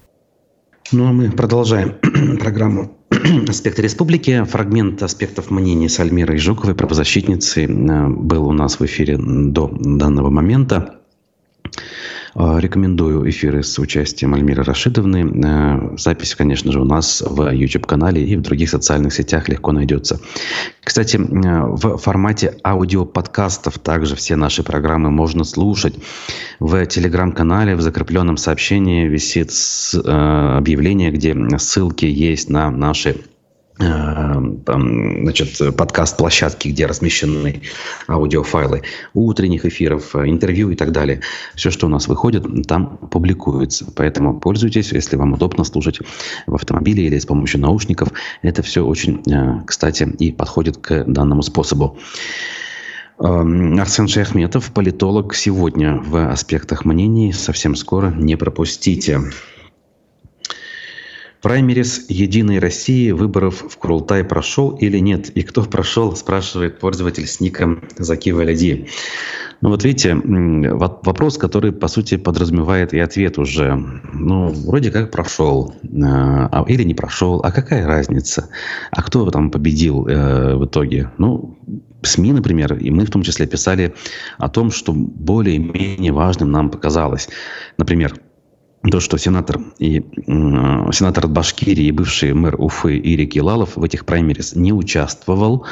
Ну, 0.93 1.07
а 1.07 1.13
мы 1.13 1.31
продолжаем 1.31 1.97
программу 2.39 2.97
«Аспекты 3.49 3.83
республики». 3.83 4.45
Фрагмент 4.45 5.03
аспектов 5.03 5.51
мнений 5.51 5.89
Сальмиры 5.89 6.37
и 6.37 6.39
Жуковой, 6.39 6.75
правозащитницы, 6.75 7.65
э, 7.65 8.09
был 8.09 8.47
у 8.47 8.53
нас 8.53 8.81
в 8.81 8.85
эфире 8.87 9.19
до 9.19 9.69
данного 9.69 10.31
момента. 10.31 11.01
А, 12.35 12.59
рекомендую 12.59 13.29
эфиры 13.29 13.63
с 13.63 13.79
участием 13.79 14.35
Альмиры 14.35 14.63
Рашидовны. 14.63 15.45
Э, 15.45 15.97
запись, 15.97 16.35
конечно 16.35 16.73
же, 16.73 16.81
у 16.81 16.85
нас 16.85 17.23
в 17.23 17.51
YouTube-канале 17.51 18.25
и 18.25 18.37
в 18.37 18.43
других 18.43 18.71
социальных 18.71 19.15
сетях 19.15 19.49
легко 19.49 19.73
найдется. 19.73 20.21
Кстати, 20.83 21.17
э, 21.17 21.21
в 21.21 21.97
формате 21.99 22.57
аудиоподкастов 22.65 23.79
также 23.79 24.17
все 24.17 24.37
наши 24.37 24.63
программы 24.63 25.11
можно 25.11 25.45
слушать. 25.45 25.95
В 26.61 26.85
телеграм-канале 26.87 27.77
в 27.77 27.81
закрепленном 27.81 28.37
сообщении 28.37 29.07
висит 29.07 29.51
э, 29.95 30.57
объявление, 30.57 31.11
где 31.11 31.37
ссылки 31.59 32.07
есть 32.07 32.51
на 32.51 32.71
наши 32.71 33.17
там, 33.79 35.23
значит, 35.23 35.77
подкаст-площадки, 35.77 36.69
где 36.69 36.87
размещены 36.87 37.63
аудиофайлы 38.09 38.83
утренних 39.15 39.65
эфиров, 39.65 40.17
интервью 40.17 40.71
и 40.71 40.77
так 40.77 40.91
далее. 40.91 41.21
Все, 41.55 41.71
что 41.71 41.87
у 41.87 41.89
нас 41.89 42.09
выходит, 42.09 42.45
там 42.67 42.99
публикуется. 42.99 43.87
Поэтому 43.95 44.41
пользуйтесь, 44.41 44.93
если 44.93 45.17
вам 45.17 45.35
удобно 45.35 45.65
слушать 45.65 46.01
в 46.47 46.55
автомобиле 46.55 47.05
или 47.05 47.19
с 47.19 47.27
помощью 47.27 47.61
наушников. 47.61 48.09
Это 48.43 48.63
все 48.63 48.85
очень, 48.85 49.23
э, 49.31 49.63
кстати, 49.65 50.09
и 50.19 50.33
подходит 50.33 50.79
к 50.79 51.05
данному 51.05 51.43
способу. 51.43 51.99
Эм, 53.21 53.79
Арсен 53.81 54.07
Шахметов, 54.07 54.73
политолог, 54.73 55.35
сегодня 55.35 55.97
в 55.97 56.31
«Аспектах 56.31 56.85
мнений». 56.85 57.33
Совсем 57.33 57.75
скоро 57.75 58.11
не 58.11 58.37
пропустите. 58.37 59.21
Праймерис 61.43 62.07
«Единой 62.09 62.59
России» 62.59 63.13
выборов 63.13 63.65
в 63.69 63.77
Курултай 63.77 64.25
прошел 64.25 64.71
или 64.71 64.99
нет? 64.99 65.31
И 65.31 65.43
кто 65.43 65.63
прошел, 65.63 66.17
спрашивает 66.17 66.81
пользователь 66.81 67.29
с 67.29 67.41
ником 67.41 67.83
Заки 67.97 68.33
Валяди. 68.33 68.89
Ну 69.61 69.71
вот 69.71 69.85
видите, 69.85 70.15
вопрос, 70.15 71.39
который, 71.39 71.73
по 71.73 71.89
сути, 71.89 72.17
подразумевает 72.17 72.93
и 72.93 72.99
ответ 72.99 73.39
уже. 73.39 73.75
Ну, 74.13 74.49
вроде 74.49 74.91
как 74.91 75.11
прошел, 75.11 75.75
а, 76.03 76.49
а, 76.51 76.65
или 76.69 76.83
не 76.85 76.95
прошел, 76.95 77.41
а 77.43 77.53
какая 77.53 77.87
разница? 77.87 78.49
А 78.91 79.03
кто 79.03 79.29
там 79.31 79.51
победил 79.51 80.07
э, 80.07 80.55
в 80.55 80.65
итоге? 80.65 81.11
Ну, 81.19 81.59
СМИ, 82.03 82.33
например, 82.33 82.75
и 82.75 82.91
мы 82.91 83.05
в 83.05 83.11
том 83.11 83.23
числе 83.23 83.47
писали 83.47 83.95
о 84.39 84.49
том, 84.49 84.71
что 84.71 84.93
более-менее 84.93 86.13
важным 86.13 86.53
нам 86.53 86.71
показалось. 86.71 87.29
Например, 87.77 88.15
то, 88.91 89.01
что 89.01 89.19
сенатор, 89.19 89.61
и, 89.79 90.01
э, 90.01 90.03
сенатор 90.93 91.27
от 91.27 91.33
Башкирии 91.33 91.87
и 91.87 91.93
бывший 91.93 92.33
мэр 92.33 92.57
Уфы 92.59 92.97
Ирик 92.97 93.35
Елалов 93.35 93.77
в 93.77 93.83
этих 93.83 94.05
праймерис 94.05 94.55
не 94.55 94.73
участвовал, 94.73 95.67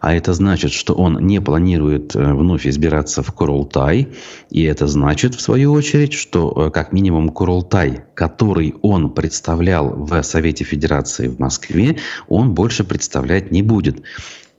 а 0.00 0.14
это 0.14 0.34
значит, 0.34 0.72
что 0.72 0.94
он 0.94 1.26
не 1.26 1.40
планирует 1.40 2.14
э, 2.14 2.32
вновь 2.32 2.66
избираться 2.66 3.22
в 3.22 3.32
Курултай. 3.32 4.08
И 4.50 4.62
это 4.62 4.86
значит, 4.86 5.34
в 5.34 5.40
свою 5.40 5.72
очередь, 5.72 6.12
что 6.12 6.52
э, 6.54 6.70
как 6.70 6.92
минимум 6.92 7.30
Курултай, 7.30 8.04
который 8.14 8.74
он 8.82 9.10
представлял 9.10 9.90
в 9.96 10.22
Совете 10.22 10.64
Федерации 10.64 11.28
в 11.28 11.38
Москве, 11.38 11.98
он 12.28 12.54
больше 12.54 12.84
представлять 12.84 13.50
не 13.50 13.62
будет. 13.62 14.02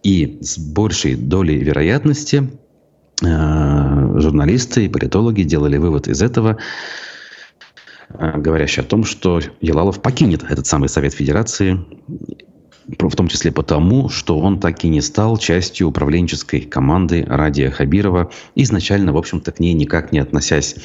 И 0.04 0.40
с 0.42 0.58
большей 0.58 1.16
долей 1.16 1.58
вероятности 1.58 2.50
э, 3.24 4.20
журналисты 4.20 4.86
и 4.86 4.90
политологи 4.90 5.44
делали 5.44 5.78
вывод 5.78 6.08
из 6.08 6.22
этого, 6.22 6.58
говорящий 8.36 8.82
о 8.82 8.86
том, 8.86 9.04
что 9.04 9.40
Елалов 9.62 10.02
покинет 10.02 10.44
этот 10.44 10.66
самый 10.68 10.90
Совет 10.90 11.14
Федерации 11.14 11.80
в 12.88 13.16
том 13.16 13.28
числе 13.28 13.52
потому, 13.52 14.10
что 14.10 14.40
он 14.40 14.60
так 14.60 14.84
и 14.84 14.90
не 14.90 15.02
стал 15.02 15.38
частью 15.38 15.90
управленческой 15.90 16.62
команды 16.62 17.26
Радия 17.28 17.70
Хабирова, 17.70 18.32
изначально, 18.56 19.12
в 19.12 19.18
общем-то, 19.18 19.52
к 19.52 19.60
ней 19.60 19.74
никак 19.74 20.12
не 20.12 20.20
относясь. 20.20 20.76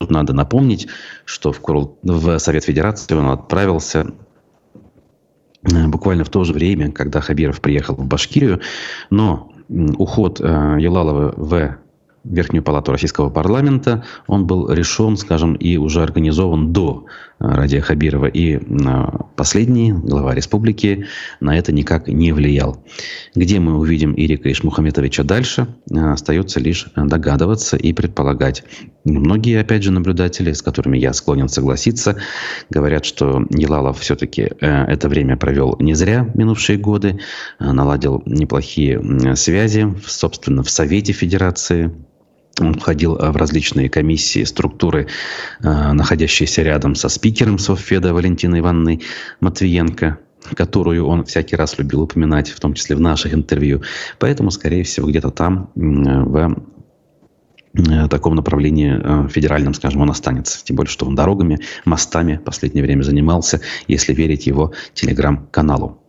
Тут 0.00 0.10
надо 0.10 0.32
напомнить, 0.32 0.88
что 1.24 1.52
в, 1.52 1.60
Курл... 1.60 1.98
в 2.02 2.38
Совет 2.38 2.64
Федерации 2.64 3.14
он 3.14 3.28
отправился 3.28 4.12
э, 5.62 5.86
буквально 5.86 6.24
в 6.24 6.30
то 6.30 6.42
же 6.42 6.52
время, 6.52 6.90
когда 6.90 7.20
Хабиров 7.20 7.60
приехал 7.60 7.94
в 7.94 8.06
Башкирию, 8.06 8.60
но 9.10 9.52
уход 9.68 10.40
э, 10.40 10.44
Елалова 10.80 11.32
в 11.36 11.78
Верхнюю 12.24 12.62
палату 12.62 12.90
российского 12.90 13.28
парламента, 13.28 14.04
он 14.26 14.46
был 14.46 14.72
решен, 14.72 15.18
скажем, 15.18 15.54
и 15.54 15.76
уже 15.76 16.02
организован 16.02 16.72
до 16.72 17.04
э, 17.38 17.44
Радия 17.46 17.82
Хабирова. 17.82 18.26
И 18.26 18.56
э, 18.56 18.60
последний 19.36 19.92
глава 19.92 20.34
республики 20.34 21.06
на 21.40 21.58
это 21.58 21.70
никак 21.70 22.08
не 22.08 22.32
влиял. 22.32 22.82
Где 23.34 23.60
мы 23.60 23.78
увидим 23.78 24.14
Ирика 24.14 24.50
Ишмухаметовича 24.50 25.22
дальше, 25.22 25.66
э, 25.90 25.98
остается 25.98 26.60
лишь 26.60 26.86
догадываться 26.96 27.76
и 27.76 27.92
предполагать. 27.92 28.64
Многие, 29.04 29.60
опять 29.60 29.82
же, 29.82 29.92
наблюдатели, 29.92 30.52
с 30.52 30.62
которыми 30.62 30.96
я 30.96 31.12
склонен 31.12 31.50
согласиться, 31.50 32.16
говорят, 32.70 33.04
что 33.04 33.44
Елалов 33.50 34.00
все-таки 34.00 34.50
это 34.60 35.10
время 35.10 35.36
провел 35.36 35.76
не 35.78 35.92
зря 35.92 36.26
минувшие 36.32 36.78
годы, 36.78 37.20
наладил 37.60 38.22
неплохие 38.24 39.36
связи, 39.36 39.94
собственно, 40.06 40.62
в 40.62 40.70
Совете 40.70 41.12
Федерации, 41.12 41.92
он 42.60 42.74
входил 42.74 43.16
э, 43.16 43.30
в 43.30 43.36
различные 43.36 43.88
комиссии, 43.88 44.44
структуры, 44.44 45.08
э, 45.62 45.92
находящиеся 45.92 46.62
рядом 46.62 46.94
со 46.94 47.08
спикером 47.08 47.58
Совфеда 47.58 48.14
Валентиной 48.14 48.60
Ивановной 48.60 49.02
Матвиенко, 49.40 50.18
которую 50.54 51.06
он 51.06 51.24
всякий 51.24 51.56
раз 51.56 51.78
любил 51.78 52.02
упоминать, 52.02 52.50
в 52.50 52.60
том 52.60 52.74
числе 52.74 52.96
в 52.96 53.00
наших 53.00 53.34
интервью. 53.34 53.82
Поэтому, 54.18 54.50
скорее 54.50 54.84
всего, 54.84 55.08
где-то 55.08 55.30
там, 55.30 55.70
в 55.74 56.56
э, 57.74 58.08
таком 58.08 58.34
направлении 58.36 59.28
федеральном, 59.28 59.74
скажем, 59.74 60.02
он 60.02 60.10
останется. 60.10 60.64
Тем 60.64 60.76
более, 60.76 60.90
что 60.90 61.06
он 61.06 61.14
дорогами, 61.14 61.58
мостами 61.84 62.36
в 62.36 62.44
последнее 62.44 62.84
время 62.84 63.02
занимался, 63.02 63.60
если 63.88 64.14
верить 64.14 64.46
его 64.46 64.72
телеграм-каналу. 64.92 66.00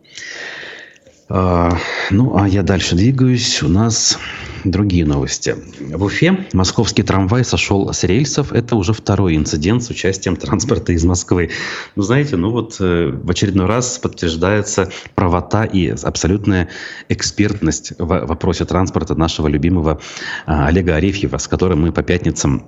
А, 1.28 1.78
ну, 2.12 2.38
а 2.38 2.48
я 2.48 2.62
дальше 2.62 2.96
двигаюсь. 2.96 3.64
У 3.64 3.68
нас 3.68 4.20
другие 4.64 5.06
новости. 5.06 5.56
В 5.80 6.04
Уфе 6.04 6.46
московский 6.54 7.04
трамвай 7.04 7.44
сошел 7.44 7.92
с 7.92 8.04
рельсов. 8.04 8.52
Это 8.54 8.76
уже 8.76 8.94
второй 8.94 9.36
инцидент 9.36 9.84
с 9.84 9.90
участием 9.90 10.36
транспорта 10.36 10.92
из 10.92 11.04
Москвы. 11.04 11.50
Ну, 11.96 12.04
знаете, 12.04 12.36
ну 12.36 12.52
вот 12.52 12.78
э, 12.80 13.12
в 13.12 13.30
очередной 13.30 13.66
раз 13.66 13.98
подтверждается 13.98 14.92
правота 15.16 15.66
и 15.66 15.88
абсолютная 15.88 16.70
экспертность 17.10 17.94
в 17.98 18.06
вопросе 18.06 18.66
транспорта 18.66 19.16
нашего 19.16 19.48
любимого 19.48 20.00
э, 20.46 20.52
Олега 20.52 20.96
Арефьева, 20.96 21.38
с 21.38 21.48
которым 21.48 21.82
мы 21.82 21.92
по 21.92 22.04
пятницам 22.04 22.68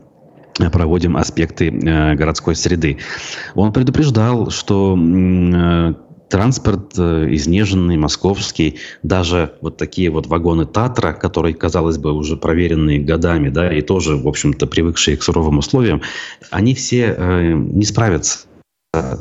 проводим 0.72 1.17
аспекты 1.17 1.70
э, 1.70 2.15
городской 2.15 2.56
среды. 2.56 2.98
Он 3.54 3.72
предупреждал, 3.72 4.50
что 4.50 4.98
э, 4.98 5.93
транспорт 6.30 6.94
э, 6.98 7.28
изнеженный, 7.32 7.98
московский, 7.98 8.80
даже 9.04 9.54
вот 9.62 9.78
такие 9.78 10.10
вот 10.10 10.28
вагоны 10.28 10.66
Татра, 10.66 11.13
которые, 11.13 11.56
казалось 11.56 11.98
бы, 11.98 12.12
уже 12.12 12.38
проверенные 12.38 13.00
годами, 13.00 13.50
да, 13.50 13.72
и 13.74 13.82
тоже, 13.82 14.16
в 14.16 14.28
общем-то, 14.28 14.68
привыкшие 14.68 15.18
к 15.18 15.24
суровым 15.24 15.60
условиям, 15.60 16.02
они 16.52 16.76
все 16.76 17.16
э, 17.18 17.54
не 17.54 17.84
справятся 17.84 18.40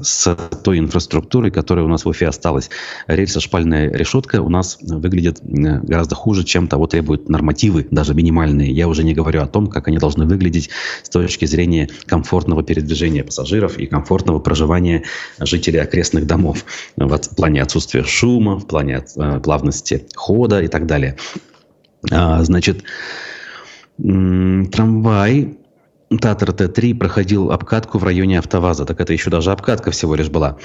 с 0.02 0.36
той 0.62 0.78
инфраструктурой, 0.78 1.50
которая 1.50 1.84
у 1.84 1.88
нас 1.88 2.04
в 2.04 2.08
Уфе 2.08 2.28
осталась. 2.28 2.70
Рельсо-шпальная 3.08 3.90
решетка 3.92 4.40
у 4.40 4.48
нас 4.48 4.78
выглядит 4.80 5.40
э, 5.40 5.80
гораздо 5.80 6.14
хуже, 6.14 6.44
чем 6.44 6.68
того 6.68 6.86
требуют 6.86 7.28
нормативы, 7.28 7.86
даже 7.90 8.14
минимальные. 8.14 8.70
Я 8.70 8.88
уже 8.88 9.04
не 9.04 9.14
говорю 9.14 9.42
о 9.42 9.46
том, 9.46 9.66
как 9.66 9.88
они 9.88 9.98
должны 9.98 10.24
выглядеть 10.26 10.70
с 11.02 11.08
точки 11.08 11.44
зрения 11.46 11.88
комфортного 12.06 12.62
передвижения 12.62 13.24
пассажиров 13.24 13.78
и 13.78 13.86
комфортного 13.86 14.38
проживания 14.38 15.02
жителей 15.38 15.80
окрестных 15.80 16.26
домов 16.26 16.64
в 16.96 17.34
плане 17.36 17.62
отсутствия 17.62 18.04
шума, 18.04 18.56
в 18.56 18.66
плане 18.66 19.04
э, 19.16 19.40
плавности 19.40 20.06
хода 20.14 20.62
и 20.62 20.68
так 20.68 20.86
далее. 20.86 21.16
А, 22.10 22.42
значит, 22.44 22.84
трамвай 23.98 25.58
Татар 26.08 26.52
Т-3 26.52 26.94
проходил 26.94 27.50
обкатку 27.50 27.98
в 27.98 28.04
районе 28.04 28.38
АвтоВАЗа. 28.38 28.84
Так 28.84 29.00
это 29.00 29.12
еще 29.12 29.30
даже 29.30 29.50
обкатка 29.50 29.90
всего 29.90 30.14
лишь 30.14 30.28
была. 30.28 30.56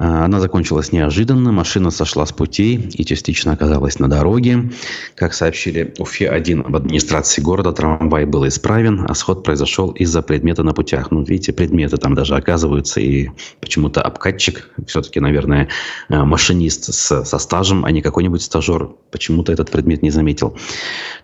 А, 0.00 0.24
она 0.24 0.40
закончилась 0.40 0.92
неожиданно, 0.92 1.50
машина 1.50 1.90
сошла 1.90 2.24
с 2.24 2.32
путей 2.32 2.76
и 2.76 3.04
частично 3.04 3.52
оказалась 3.52 3.98
на 3.98 4.08
дороге. 4.08 4.70
Как 5.16 5.34
сообщили 5.34 5.92
УФИ-1 5.98 6.70
в 6.70 6.76
администрации 6.76 7.42
города, 7.42 7.72
трамвай 7.72 8.24
был 8.24 8.46
исправен, 8.46 9.04
а 9.08 9.14
сход 9.14 9.42
произошел 9.42 9.90
из-за 9.90 10.22
предмета 10.22 10.62
на 10.62 10.72
путях. 10.72 11.10
Ну, 11.10 11.22
видите, 11.24 11.52
предметы 11.52 11.96
там 11.96 12.14
даже 12.14 12.36
оказываются, 12.36 13.00
и 13.00 13.30
почему-то 13.60 14.00
обкатчик, 14.00 14.70
все-таки, 14.86 15.18
наверное, 15.18 15.68
э, 16.08 16.22
машинист 16.22 16.94
с, 16.94 17.24
со 17.24 17.38
стажем, 17.38 17.84
а 17.84 17.90
не 17.90 18.00
какой-нибудь 18.00 18.42
стажер, 18.42 18.90
почему-то 19.10 19.52
этот 19.52 19.70
предмет 19.70 20.02
не 20.02 20.10
заметил. 20.10 20.56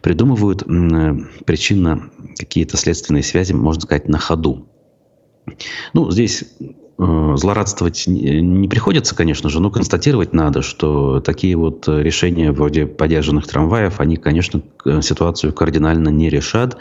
Придумывают 0.02 0.62
э, 0.62 1.16
причинно 1.44 2.10
какие-то 2.36 2.76
следственные 2.76 3.22
связи, 3.22 3.52
можно 3.52 3.82
сказать, 3.82 4.08
на 4.08 4.18
ходу. 4.18 4.66
Ну, 5.92 6.10
здесь 6.10 6.44
злорадствовать 6.96 8.04
не 8.06 8.68
приходится, 8.68 9.16
конечно 9.16 9.50
же, 9.50 9.60
но 9.60 9.70
констатировать 9.70 10.32
надо, 10.32 10.62
что 10.62 11.20
такие 11.20 11.56
вот 11.56 11.88
решения 11.88 12.52
вроде 12.52 12.86
подержанных 12.86 13.46
трамваев, 13.46 13.98
они, 14.00 14.16
конечно, 14.16 14.62
ситуацию 15.02 15.52
кардинально 15.52 16.10
не 16.10 16.30
решат, 16.30 16.76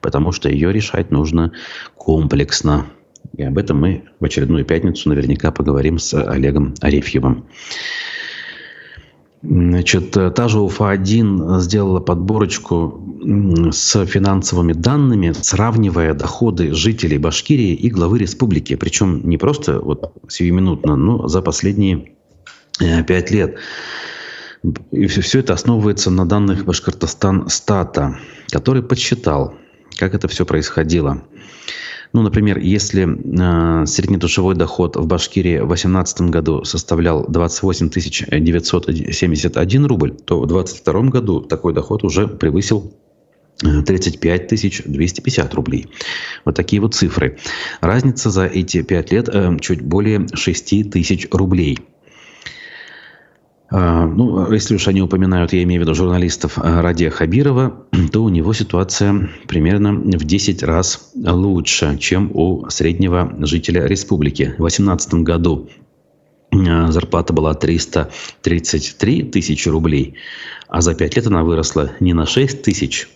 потому 0.00 0.32
что 0.32 0.50
ее 0.50 0.72
решать 0.72 1.10
нужно 1.10 1.52
комплексно. 1.96 2.86
И 3.36 3.42
об 3.42 3.56
этом 3.56 3.80
мы 3.80 4.04
в 4.20 4.24
очередную 4.24 4.64
пятницу 4.66 5.08
наверняка 5.08 5.50
поговорим 5.50 5.98
с 5.98 6.12
Олегом 6.14 6.74
Арефьевым. 6.80 7.46
Значит, 9.46 10.16
э, 10.16 10.30
та 10.30 10.48
же 10.48 10.60
УФА-1 10.60 11.60
сделала 11.60 12.00
подборочку 12.00 13.00
с 13.72 14.06
финансовыми 14.06 14.72
данными, 14.72 15.32
сравнивая 15.32 16.14
доходы 16.14 16.72
жителей 16.72 17.18
Башкирии 17.18 17.74
и 17.74 17.90
главы 17.90 18.18
республики. 18.18 18.74
Причем 18.76 19.20
не 19.28 19.36
просто 19.36 19.80
вот 19.80 20.12
сиюминутно, 20.28 20.96
но 20.96 21.28
за 21.28 21.42
последние 21.42 22.12
э, 22.80 23.02
пять 23.04 23.30
лет. 23.30 23.56
И 24.90 25.06
все 25.06 25.40
это 25.40 25.52
основывается 25.52 26.10
на 26.10 26.26
данных 26.26 26.64
Башкортостан 26.64 27.50
стата, 27.50 28.16
который 28.50 28.82
подсчитал, 28.82 29.54
как 29.98 30.14
это 30.14 30.26
все 30.26 30.46
происходило. 30.46 31.22
Ну, 32.14 32.22
например, 32.22 32.58
если 32.58 33.08
э, 33.08 33.86
среднедушевой 33.86 34.54
доход 34.54 34.94
в 34.96 35.04
Башкирии 35.04 35.56
в 35.58 35.66
2018 35.66 36.20
году 36.30 36.62
составлял 36.62 37.26
28 37.28 37.90
971 37.90 39.86
рубль, 39.86 40.12
то 40.12 40.40
в 40.40 40.46
2022 40.46 41.02
году 41.10 41.40
такой 41.40 41.74
доход 41.74 42.04
уже 42.04 42.28
превысил 42.28 42.94
35 43.58 44.52
э, 44.52 44.82
250 44.84 45.54
рублей. 45.54 45.88
Вот 46.44 46.54
такие 46.54 46.80
вот 46.80 46.94
цифры. 46.94 47.36
Разница 47.80 48.30
за 48.30 48.46
эти 48.46 48.82
5 48.82 49.10
лет 49.10 49.28
э, 49.32 49.56
чуть 49.60 49.82
более 49.82 50.28
6 50.32 50.90
тысяч 50.92 51.26
рублей– 51.32 51.80
ну, 53.70 54.52
если 54.52 54.74
уж 54.74 54.88
они 54.88 55.00
упоминают, 55.00 55.52
я 55.52 55.62
имею 55.62 55.80
в 55.80 55.84
виду 55.84 55.94
журналистов 55.94 56.54
а, 56.56 56.82
Радия 56.82 57.10
Хабирова, 57.10 57.86
то 58.12 58.22
у 58.22 58.28
него 58.28 58.52
ситуация 58.52 59.30
примерно 59.48 59.94
в 59.94 60.24
10 60.24 60.62
раз 60.62 61.10
лучше, 61.14 61.96
чем 61.98 62.30
у 62.34 62.68
среднего 62.68 63.34
жителя 63.40 63.86
республики. 63.86 64.54
В 64.58 64.60
2018 64.60 65.14
году 65.14 65.68
зарплата 66.52 67.32
была 67.32 67.54
333 67.54 69.22
тысячи 69.24 69.68
рублей, 69.68 70.14
а 70.68 70.80
за 70.80 70.94
5 70.94 71.16
лет 71.16 71.26
она 71.26 71.42
выросла 71.42 71.92
не 72.00 72.12
на 72.12 72.26
6 72.26 72.62
тысяч, 72.62 73.08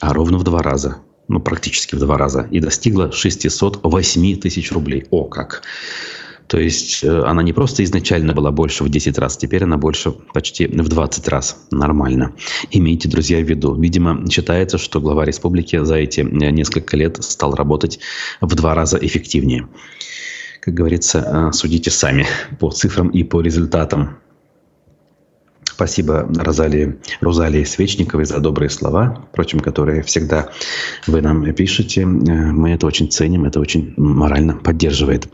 а 0.00 0.12
ровно 0.12 0.38
в 0.38 0.44
два 0.44 0.62
раза. 0.62 0.98
Ну, 1.26 1.40
практически 1.40 1.94
в 1.94 1.98
два 1.98 2.18
раза. 2.18 2.46
И 2.50 2.60
достигла 2.60 3.10
608 3.10 4.40
тысяч 4.40 4.70
рублей. 4.72 5.06
О, 5.10 5.24
как! 5.24 5.62
То 6.46 6.58
есть 6.58 7.02
э, 7.02 7.22
она 7.24 7.42
не 7.42 7.52
просто 7.52 7.84
изначально 7.84 8.34
была 8.34 8.50
больше 8.50 8.84
в 8.84 8.88
10 8.88 9.18
раз, 9.18 9.36
теперь 9.36 9.64
она 9.64 9.78
больше 9.78 10.10
почти 10.10 10.66
в 10.66 10.88
20 10.88 11.28
раз. 11.28 11.66
Нормально. 11.70 12.34
Имейте, 12.70 13.08
друзья, 13.08 13.38
в 13.38 13.48
виду. 13.48 13.74
Видимо, 13.74 14.28
считается, 14.30 14.78
что 14.78 15.00
глава 15.00 15.24
республики 15.24 15.82
за 15.82 15.96
эти 15.96 16.20
э, 16.20 16.50
несколько 16.50 16.96
лет 16.96 17.22
стал 17.24 17.54
работать 17.54 17.98
в 18.40 18.54
два 18.54 18.74
раза 18.74 18.98
эффективнее. 18.98 19.68
Как 20.60 20.74
говорится, 20.74 21.50
э, 21.50 21.52
судите 21.52 21.90
сами 21.90 22.26
по 22.60 22.70
цифрам 22.70 23.08
и 23.08 23.22
по 23.24 23.40
результатам. 23.40 24.18
Спасибо 25.64 26.28
Розалии, 26.36 27.00
Розалии 27.20 27.64
Свечниковой 27.64 28.26
за 28.26 28.38
добрые 28.38 28.70
слова, 28.70 29.26
впрочем, 29.32 29.58
которые 29.58 30.02
всегда 30.02 30.50
вы 31.08 31.20
нам 31.20 31.52
пишете. 31.52 32.06
Мы 32.06 32.70
это 32.70 32.86
очень 32.86 33.10
ценим, 33.10 33.44
это 33.44 33.58
очень 33.58 33.92
морально 33.96 34.54
поддерживает. 34.54 35.26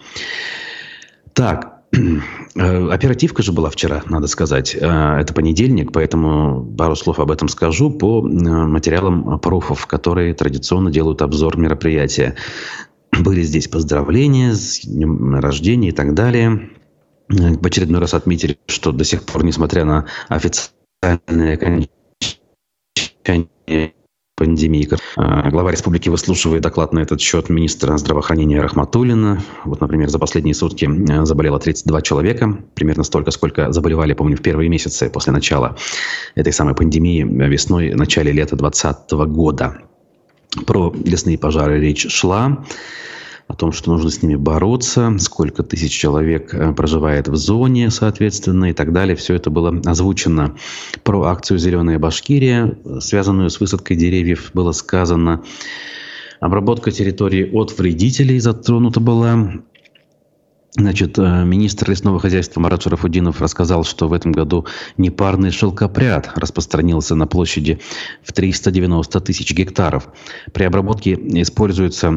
Так, 1.40 1.84
э, 2.54 2.88
оперативка 2.90 3.42
же 3.42 3.52
была 3.52 3.70
вчера, 3.70 4.02
надо 4.10 4.26
сказать. 4.26 4.76
Э, 4.78 5.20
это 5.20 5.32
понедельник, 5.32 5.90
поэтому 5.90 6.62
пару 6.76 6.94
слов 6.94 7.18
об 7.18 7.30
этом 7.30 7.48
скажу 7.48 7.90
по 7.90 8.18
э, 8.18 8.22
материалам 8.28 9.40
пруфов, 9.40 9.86
которые 9.86 10.34
традиционно 10.34 10.90
делают 10.90 11.22
обзор 11.22 11.56
мероприятия. 11.56 12.36
Были 13.18 13.40
здесь 13.40 13.68
поздравления 13.68 14.52
с 14.52 14.80
днем 14.84 15.36
рождения 15.36 15.88
и 15.88 15.92
так 15.92 16.12
далее. 16.12 16.72
В 17.30 17.66
очередной 17.66 18.00
раз 18.02 18.12
отметили, 18.12 18.58
что 18.66 18.92
до 18.92 19.04
сих 19.04 19.22
пор, 19.22 19.42
несмотря 19.42 19.86
на 19.86 20.08
официальное 20.28 21.54
окончание 21.54 21.88
пандемии. 24.40 24.88
А, 25.16 25.50
глава 25.50 25.70
республики 25.70 26.08
выслушивает 26.08 26.62
доклад 26.62 26.94
на 26.94 27.00
этот 27.00 27.20
счет 27.20 27.50
министра 27.50 27.98
здравоохранения 27.98 28.62
Рахматуллина. 28.62 29.42
Вот, 29.66 29.82
например, 29.82 30.08
за 30.08 30.18
последние 30.18 30.54
сутки 30.54 30.88
а, 31.10 31.26
заболело 31.26 31.60
32 31.60 32.00
человека, 32.00 32.58
примерно 32.74 33.04
столько, 33.04 33.32
сколько 33.32 33.70
заболевали, 33.70 34.14
помню, 34.14 34.38
в 34.38 34.40
первые 34.40 34.70
месяцы 34.70 35.10
после 35.10 35.34
начала 35.34 35.76
этой 36.34 36.54
самой 36.54 36.74
пандемии 36.74 37.22
весной, 37.22 37.92
начале 37.92 38.32
лета 38.32 38.56
2020 38.56 39.10
года. 39.28 39.82
Про 40.66 40.94
лесные 41.04 41.36
пожары 41.36 41.78
речь 41.78 42.10
шла 42.10 42.64
о 43.50 43.54
том, 43.54 43.72
что 43.72 43.90
нужно 43.90 44.10
с 44.10 44.22
ними 44.22 44.36
бороться, 44.36 45.16
сколько 45.18 45.64
тысяч 45.64 45.90
человек 45.90 46.54
э, 46.54 46.72
проживает 46.72 47.26
в 47.26 47.34
зоне, 47.34 47.90
соответственно, 47.90 48.70
и 48.70 48.72
так 48.72 48.92
далее. 48.92 49.16
Все 49.16 49.34
это 49.34 49.50
было 49.50 49.76
озвучено. 49.84 50.54
Про 51.02 51.24
акцию 51.24 51.58
«Зеленая 51.58 51.98
Башкирия», 51.98 52.78
связанную 53.00 53.50
с 53.50 53.58
высадкой 53.58 53.96
деревьев, 53.96 54.52
было 54.54 54.70
сказано. 54.70 55.42
Обработка 56.38 56.92
территории 56.92 57.50
от 57.52 57.76
вредителей 57.76 58.38
затронута 58.38 59.00
была. 59.00 59.52
Значит, 60.76 61.18
э, 61.18 61.44
министр 61.44 61.90
лесного 61.90 62.20
хозяйства 62.20 62.60
Марат 62.60 62.82
Шарафудинов 62.82 63.40
рассказал, 63.40 63.82
что 63.82 64.06
в 64.06 64.12
этом 64.12 64.30
году 64.30 64.66
непарный 64.96 65.50
шелкопряд 65.50 66.30
распространился 66.36 67.16
на 67.16 67.26
площади 67.26 67.80
в 68.22 68.32
390 68.32 69.20
тысяч 69.20 69.52
гектаров. 69.52 70.08
При 70.52 70.62
обработке 70.62 71.14
используется 71.14 72.12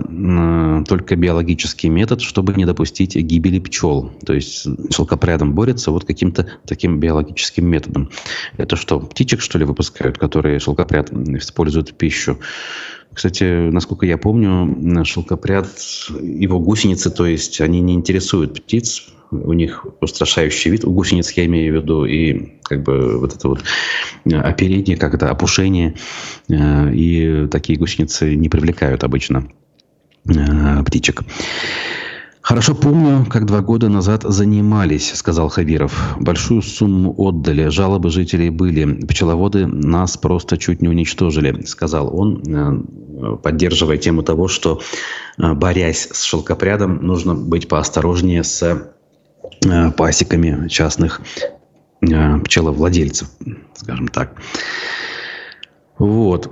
только 0.88 1.16
биологический 1.16 1.89
метод, 1.89 2.22
чтобы 2.22 2.54
не 2.54 2.66
допустить 2.66 3.16
гибели 3.16 3.58
пчел. 3.58 4.12
То 4.24 4.34
есть 4.34 4.68
шелкопрядом 4.94 5.54
борется 5.54 5.89
вот 5.89 6.06
каким-то 6.06 6.48
таким 6.68 7.00
биологическим 7.00 7.66
методом. 7.66 8.12
Это 8.58 8.76
что, 8.76 9.00
птичек, 9.00 9.42
что 9.42 9.58
ли, 9.58 9.66
выпускают, 9.66 10.20
которые 10.20 10.60
шелкопряд 10.60 11.12
используют 11.12 11.89
в 11.89 11.94
пищу? 11.94 12.38
Кстати, 13.13 13.69
насколько 13.69 14.06
я 14.06 14.17
помню, 14.17 15.06
шелкопряд, 15.06 15.67
его 16.19 16.60
гусеницы, 16.60 17.10
то 17.12 17.26
есть 17.26 17.62
они 17.62 17.82
не 17.82 17.93
интересуют 17.93 18.54
птиц, 18.54 19.13
у 19.41 19.54
них 19.54 19.86
устрашающий 20.02 20.71
вид. 20.71 20.86
У 20.86 20.91
гусениц 20.91 21.32
я 21.32 21.45
имею 21.45 21.73
в 21.73 21.82
виду 21.82 22.06
и 22.06 22.60
как 22.63 22.84
бы 22.84 23.19
вот 23.19 23.36
это 23.36 23.47
вот 23.47 23.63
оперение, 24.32 24.97
как 24.97 25.13
это 25.13 25.30
опушение. 25.30 25.95
Э, 26.49 26.93
и 26.93 27.47
такие 27.47 27.80
гусеницы 27.80 28.36
не 28.36 28.49
привлекают 28.49 29.04
обычно 29.04 29.47
э, 30.28 30.84
птичек. 30.84 31.23
«Хорошо 32.43 32.75
помню, 32.75 33.25
как 33.29 33.45
два 33.45 33.62
года 33.62 33.88
назад 33.88 34.23
занимались»,— 34.23 35.13
сказал 35.15 35.47
Хавиров. 35.47 36.17
«Большую 36.19 36.62
сумму 36.62 37.15
отдали, 37.17 37.69
жалобы 37.69 38.10
жителей 38.10 38.49
были. 38.49 39.06
Пчеловоды 39.06 39.65
нас 39.65 40.17
просто 40.17 40.58
чуть 40.58 40.82
не 40.82 40.89
уничтожили»,— 40.89 41.63
сказал 41.65 42.13
он, 42.13 42.43
э, 42.45 43.38
поддерживая 43.38 43.95
тему 43.95 44.23
того, 44.23 44.49
что, 44.49 44.82
э, 45.38 45.53
борясь 45.53 46.10
с 46.12 46.23
шелкопрядом, 46.23 46.97
нужно 47.01 47.34
быть 47.34 47.69
поосторожнее 47.69 48.43
с 48.43 48.62
э, 48.62 49.91
пасеками 49.91 50.67
частных 50.67 51.21
пчеловладельцев, 52.01 53.29
скажем 53.73 54.10
так. 54.10 54.34
Вот. 55.97 56.51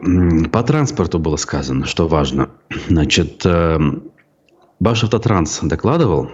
По 0.54 0.64
транспорту 0.64 1.20
было 1.20 1.36
сказано, 1.36 1.86
что 1.86 2.08
важно. 2.08 2.52
Значит, 2.88 3.46
Башавтотранс 4.82 5.60
докладывал, 5.62 6.32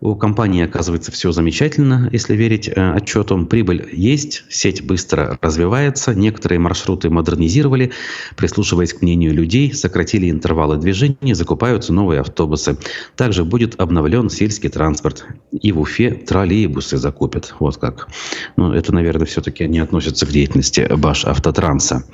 у 0.00 0.16
компании, 0.16 0.64
оказывается, 0.64 1.12
все 1.12 1.32
замечательно, 1.32 2.08
если 2.12 2.34
верить 2.34 2.66
э, 2.68 2.72
отчетам. 2.92 3.46
Прибыль 3.46 3.88
есть, 3.92 4.44
сеть 4.48 4.84
быстро 4.84 5.38
развивается, 5.42 6.14
некоторые 6.14 6.58
маршруты 6.58 7.10
модернизировали, 7.10 7.92
прислушиваясь 8.36 8.94
к 8.94 9.02
мнению 9.02 9.34
людей, 9.34 9.74
сократили 9.74 10.30
интервалы 10.30 10.78
движения, 10.78 11.34
закупаются 11.34 11.92
новые 11.92 12.20
автобусы. 12.20 12.78
Также 13.16 13.44
будет 13.44 13.80
обновлен 13.80 14.30
сельский 14.30 14.70
транспорт. 14.70 15.26
И 15.52 15.70
в 15.70 15.80
Уфе 15.80 16.10
троллейбусы 16.10 16.96
закупят. 16.96 17.54
Вот 17.58 17.76
как. 17.76 18.08
Но 18.56 18.68
ну, 18.68 18.74
это, 18.74 18.94
наверное, 18.94 19.26
все-таки 19.26 19.68
не 19.68 19.78
относится 19.78 20.26
к 20.26 20.30
деятельности 20.30 20.88
Башавтотранса. 20.90 22.04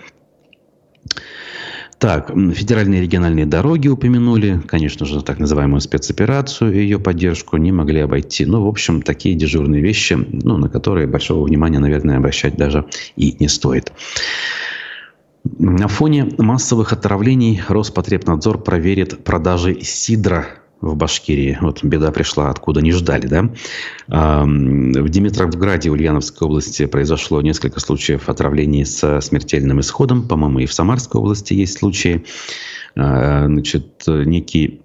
Так, 2.01 2.31
федеральные 2.31 3.01
и 3.01 3.03
региональные 3.03 3.45
дороги 3.45 3.89
упомянули. 3.89 4.59
Конечно 4.67 5.05
же, 5.05 5.23
так 5.23 5.39
называемую 5.39 5.83
спецоперацию 5.83 6.73
и 6.73 6.79
ее 6.79 6.99
поддержку 6.99 7.59
не 7.59 7.73
могли 7.73 8.01
обойти. 8.01 8.47
Ну, 8.47 8.65
в 8.65 8.69
общем, 8.69 9.03
такие 9.03 9.35
дежурные 9.35 9.83
вещи, 9.83 10.15
ну, 10.15 10.57
на 10.57 10.71
которые 10.71 11.07
большого 11.07 11.47
внимания, 11.47 11.79
наверное, 11.79 12.17
обращать 12.17 12.57
даже 12.57 12.87
и 13.17 13.37
не 13.39 13.49
стоит. 13.49 13.93
На 15.59 15.89
фоне 15.89 16.27
массовых 16.39 16.95
отравлений 16.95 17.61
Роспотребнадзор 17.69 18.63
проверит 18.63 19.23
продажи 19.23 19.83
сидра 19.83 20.47
в 20.81 20.97
Башкирии. 20.97 21.59
Вот 21.61 21.85
беда 21.85 22.11
пришла, 22.11 22.51
откуда 22.51 22.81
не 22.81 22.93
ждали, 22.93 23.27
да. 23.27 23.51
В 24.07 25.09
Димитровграде, 25.09 25.91
Ульяновской 25.91 26.47
области, 26.47 26.87
произошло 26.87 27.43
несколько 27.43 27.81
случаев 27.81 28.29
отравлений 28.29 28.87
со 28.87 29.21
смертельным 29.21 29.81
исходом. 29.81 30.27
По-моему, 30.27 30.61
и 30.61 30.67
в 30.67 30.73
Самарской 30.73 31.21
области 31.21 31.55
есть 31.55 31.79
случаи. 31.79 32.25
А, 32.97 33.47
значит, 33.47 34.05
некий 34.07 34.81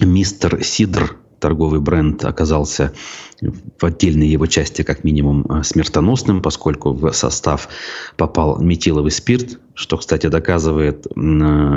мистер 0.00 0.64
Сидр, 0.64 1.16
торговый 1.38 1.80
бренд, 1.80 2.24
оказался 2.24 2.92
в 3.40 3.84
отдельной 3.84 4.28
его 4.28 4.46
части 4.46 4.82
как 4.82 5.04
минимум 5.04 5.62
смертоносным, 5.64 6.40
поскольку 6.40 6.92
в 6.92 7.12
состав 7.12 7.68
попал 8.16 8.60
метиловый 8.60 9.10
спирт, 9.10 9.58
что, 9.74 9.96
кстати, 9.96 10.26
доказывает 10.26 11.06
э, 11.06 11.10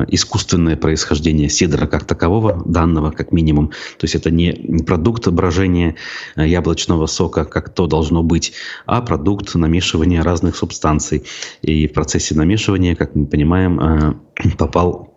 искусственное 0.10 0.76
происхождение 0.76 1.50
сидра 1.50 1.88
как 1.88 2.06
такового, 2.06 2.62
данного 2.66 3.12
как 3.12 3.32
минимум. 3.32 3.70
То 3.98 4.04
есть 4.04 4.16
это 4.16 4.32
не 4.32 4.84
продукт 4.86 5.28
брожения 5.28 5.96
э, 6.36 6.48
яблочного 6.48 7.06
сока, 7.06 7.46
как 7.46 7.74
то 7.74 7.88
должно 7.88 8.24
быть, 8.24 8.54
а 8.86 9.02
продукт 9.02 9.56
намешивания 9.56 10.24
разных 10.24 10.56
субстанций. 10.56 11.24
И 11.62 11.88
в 11.88 11.94
процессе 11.94 12.36
намешивания, 12.36 12.96
как 12.96 13.16
мы 13.16 13.26
понимаем, 13.28 14.22
попал 14.58 15.14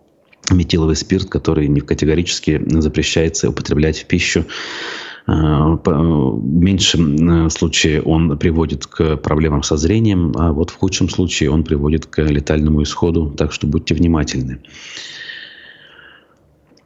метиловый 0.51 0.95
спирт, 0.95 1.29
который 1.29 1.67
не 1.67 1.81
категорически 1.81 2.61
запрещается 2.79 3.49
употреблять 3.49 3.99
в 3.99 4.05
пищу 4.05 4.45
Э, 4.45 5.08
в 5.27 6.39
меньшем 6.43 7.45
э, 7.45 7.49
случае 7.49 8.01
он 8.01 8.37
приводит 8.37 8.87
к 8.87 9.17
проблемам 9.17 9.63
со 9.63 9.77
зрением, 9.77 10.33
а 10.35 10.51
вот 10.51 10.71
в 10.71 10.77
худшем 10.77 11.09
случае 11.09 11.51
он 11.51 11.63
приводит 11.63 12.05
к 12.05 12.21
летальному 12.21 12.81
исходу, 12.83 13.29
так 13.29 13.51
что 13.51 13.67
будьте 13.67 13.93
внимательны. 13.95 14.59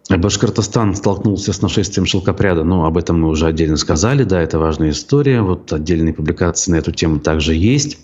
Башкортостан 0.10 0.95
столкнулся 0.95 1.53
с 1.53 1.62
нашествием 1.62 2.05
шелкопряда, 2.05 2.64
но 2.64 2.86
об 2.86 2.97
этом 2.97 3.22
мы 3.22 3.30
уже 3.30 3.47
отдельно 3.47 3.78
сказали, 3.78 4.24
да, 4.24 4.41
это 4.41 4.60
важная 4.60 4.91
история, 4.91 5.41
вот 5.41 5.72
отдельные 5.72 6.14
публикации 6.14 6.72
на 6.72 6.76
эту 6.76 6.91
тему 6.91 7.20
также 7.20 7.55
есть. 7.55 7.97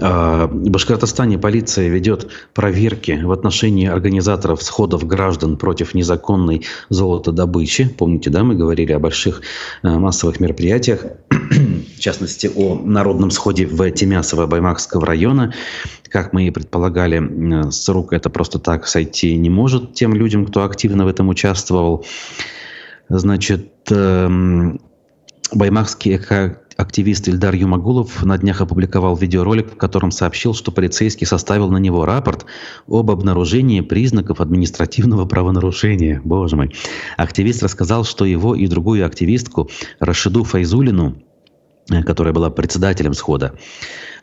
А, 0.00 0.46
в 0.46 0.70
Башкортостане 0.70 1.38
полиция 1.38 1.88
ведет 1.88 2.28
проверки 2.54 3.20
в 3.22 3.32
отношении 3.32 3.88
организаторов 3.88 4.62
сходов 4.62 5.06
граждан 5.06 5.56
против 5.56 5.94
незаконной 5.94 6.64
золотодобычи. 6.88 7.88
Помните, 7.88 8.30
да, 8.30 8.44
мы 8.44 8.54
говорили 8.54 8.92
о 8.92 9.00
больших 9.00 9.42
э, 9.82 9.88
массовых 9.88 10.38
мероприятиях, 10.38 11.04
в 11.30 11.98
частности, 11.98 12.48
о 12.54 12.76
народном 12.76 13.32
сходе 13.32 13.66
в 13.66 13.90
Тимясово 13.90 14.46
Баймакского 14.46 15.04
района. 15.04 15.52
Как 16.08 16.32
мы 16.32 16.46
и 16.46 16.50
предполагали, 16.50 17.70
с 17.70 17.88
рук 17.88 18.12
это 18.12 18.30
просто 18.30 18.58
так 18.58 18.86
сойти 18.86 19.36
не 19.36 19.50
может 19.50 19.94
тем 19.94 20.14
людям, 20.14 20.46
кто 20.46 20.62
активно 20.64 21.06
в 21.06 21.08
этом 21.08 21.28
участвовал. 21.28 22.04
Значит, 23.08 23.72
эм, 23.90 24.80
Баймакский 25.54 26.14
активист 26.76 27.28
Ильдар 27.28 27.54
Юмагулов 27.54 28.24
на 28.24 28.38
днях 28.38 28.60
опубликовал 28.60 29.16
видеоролик, 29.16 29.72
в 29.72 29.76
котором 29.76 30.10
сообщил, 30.10 30.54
что 30.54 30.72
полицейский 30.72 31.26
составил 31.26 31.70
на 31.70 31.78
него 31.78 32.04
рапорт 32.04 32.46
об 32.86 33.10
обнаружении 33.10 33.80
признаков 33.80 34.40
административного 34.40 35.24
правонарушения. 35.26 36.20
Боже 36.24 36.56
мой. 36.56 36.74
Активист 37.16 37.62
рассказал, 37.62 38.04
что 38.04 38.24
его 38.24 38.54
и 38.54 38.66
другую 38.66 39.06
активистку 39.06 39.70
Рашиду 40.00 40.44
Файзулину 40.44 41.16
э, 41.90 42.02
которая 42.02 42.32
была 42.32 42.50
председателем 42.50 43.14
схода, 43.14 43.54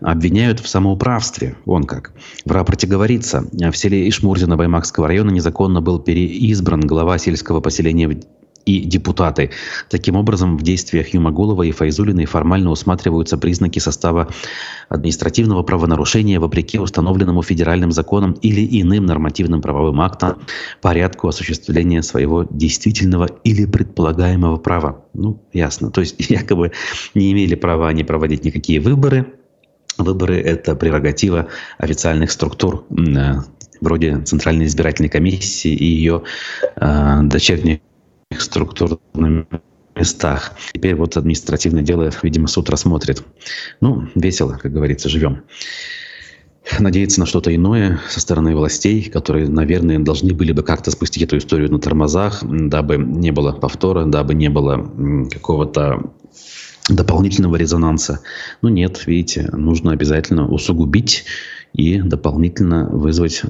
обвиняют 0.01 0.59
в 0.59 0.67
самоуправстве. 0.67 1.55
Он 1.65 1.83
как. 1.83 2.13
В 2.45 2.51
рапорте 2.51 2.87
говорится, 2.87 3.45
в 3.51 3.73
селе 3.75 4.07
Ишмурзино 4.07 4.57
Баймакского 4.57 5.07
района 5.07 5.31
незаконно 5.31 5.81
был 5.81 5.99
переизбран 5.99 6.81
глава 6.81 7.17
сельского 7.17 7.59
поселения 7.59 8.07
и 8.65 8.81
депутаты. 8.81 9.51
Таким 9.89 10.15
образом, 10.15 10.57
в 10.57 10.61
действиях 10.61 11.13
Юмагулова 11.13 11.63
и 11.63 11.71
Файзулиной 11.71 12.25
формально 12.25 12.71
усматриваются 12.71 13.37
признаки 13.37 13.79
состава 13.79 14.29
административного 14.89 15.63
правонарушения 15.63 16.39
вопреки 16.39 16.79
установленному 16.79 17.41
федеральным 17.41 17.91
законам 17.91 18.33
или 18.33 18.81
иным 18.81 19.05
нормативным 19.05 19.61
правовым 19.61 20.01
актам 20.01 20.41
порядку 20.81 21.27
осуществления 21.27 22.03
своего 22.03 22.45
действительного 22.49 23.27
или 23.43 23.65
предполагаемого 23.65 24.57
права. 24.57 25.05
Ну, 25.13 25.41
ясно. 25.53 25.91
То 25.91 26.01
есть 26.01 26.15
якобы 26.29 26.71
не 27.13 27.31
имели 27.31 27.55
права 27.55 27.89
они 27.89 28.03
проводить 28.03 28.45
никакие 28.45 28.79
выборы. 28.79 29.33
Выборы– 29.97 30.39
это 30.39 30.75
прерогатива 30.75 31.49
официальных 31.77 32.31
структур, 32.31 32.85
э, 32.89 33.33
вроде 33.81 34.21
Центральной 34.21 34.65
избирательной 34.65 35.09
комиссии 35.09 35.73
и 35.73 35.85
ее 35.85 36.23
э, 36.77 37.19
дочерних 37.23 37.79
структурных 38.37 39.45
местах. 39.95 40.53
Теперь 40.73 40.95
вот 40.95 41.17
административное 41.17 41.81
дело, 41.81 42.11
видимо, 42.21 42.47
суд 42.47 42.69
рассмотрит. 42.69 43.23
Ну, 43.81 44.07
весело, 44.15 44.59
как 44.61 44.71
говорится, 44.71 45.09
живем. 45.09 45.43
Надеяться 46.77 47.19
на 47.19 47.25
что-то 47.25 47.53
иное 47.53 47.99
со 48.09 48.19
стороны 48.19 48.55
властей, 48.55 49.09
которые, 49.09 49.49
наверное, 49.49 49.97
должны 49.97 50.33
были 50.33 50.51
бы 50.51 50.61
как-то 50.61 50.91
спустить 50.91 51.23
эту 51.23 51.37
историю 51.37 51.71
на 51.71 51.79
тормозах, 51.79 52.43
дабы 52.43 52.97
не 52.97 53.31
было 53.31 53.51
повтора, 53.51 54.05
дабы 54.05 54.35
не 54.35 54.49
было 54.49 54.77
какого-то 55.31 56.11
дополнительного 56.87 57.55
резонанса. 57.55 58.19
Но 58.61 58.69
нет, 58.69 59.07
видите, 59.07 59.49
нужно 59.51 59.91
обязательно 59.91 60.47
усугубить 60.47 61.25
и 61.73 61.99
дополнительно 61.99 62.87
вызвать 62.87 63.41
э, 63.43 63.47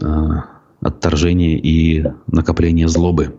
отторжение 0.81 1.59
и 1.59 2.05
накопление 2.27 2.87
злобы. 2.87 3.37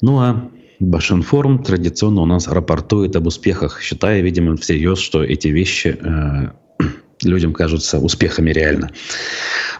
Ну 0.00 0.18
а 0.18 0.50
Башинформ 0.80 1.62
традиционно 1.62 2.22
у 2.22 2.26
нас 2.26 2.48
рапортует 2.48 3.16
об 3.16 3.26
успехах, 3.26 3.80
считая, 3.80 4.20
видимо, 4.20 4.56
всерьез, 4.56 4.98
что 4.98 5.22
эти 5.22 5.48
вещи 5.48 5.96
э, 6.00 6.84
людям 7.22 7.52
кажутся 7.52 7.98
успехами 7.98 8.50
реально. 8.50 8.90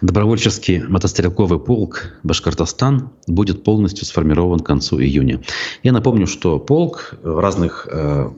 Добровольческий 0.01 0.81
мотострелковый 0.81 1.59
полк 1.59 2.15
«Башкортостан» 2.23 3.11
будет 3.27 3.65
полностью 3.65 4.07
сформирован 4.07 4.61
к 4.61 4.67
концу 4.67 5.01
июня. 5.01 5.41
Я 5.83 5.93
напомню, 5.93 6.27
что 6.27 6.59
полк 6.59 7.15
в 7.23 7.39
разных 7.39 7.89
э, 7.91 8.31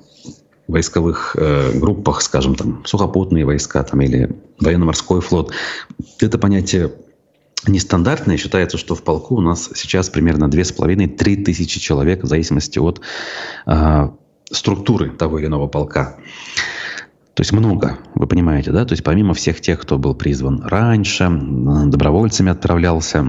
войсковых 0.67 1.37
э, 1.39 1.79
группах, 1.79 2.23
скажем, 2.23 2.55
там, 2.55 2.85
сухопутные 2.85 3.45
войска 3.45 3.83
там, 3.83 4.01
или 4.01 4.35
военно-морской 4.59 5.21
флот, 5.21 5.53
это 6.21 6.39
понятие 6.39 6.91
нестандартное. 7.67 8.37
Считается, 8.37 8.79
что 8.79 8.95
в 8.95 9.03
полку 9.03 9.37
у 9.37 9.41
нас 9.41 9.71
сейчас 9.75 10.09
примерно 10.11 10.45
2,5-3 10.47 11.45
тысячи 11.45 11.81
человек, 11.81 12.23
в 12.23 12.27
зависимости 12.27 12.79
от 12.79 13.01
э, 13.67 14.09
структуры 14.51 15.11
того 15.11 15.39
или 15.39 15.47
иного 15.47 15.67
полка. 15.67 16.17
То 17.37 17.43
есть 17.43 17.53
много, 17.53 17.99
вы 18.15 18.27
понимаете, 18.27 18.73
да? 18.73 18.87
То 18.87 18.95
есть 18.95 19.05
помимо 19.05 19.35
всех 19.35 19.61
тех, 19.61 19.79
кто 19.79 19.99
был 19.99 20.15
призван 20.15 20.63
раньше, 20.63 21.29
добровольцами 21.29 22.51
отправлялся, 22.51 23.27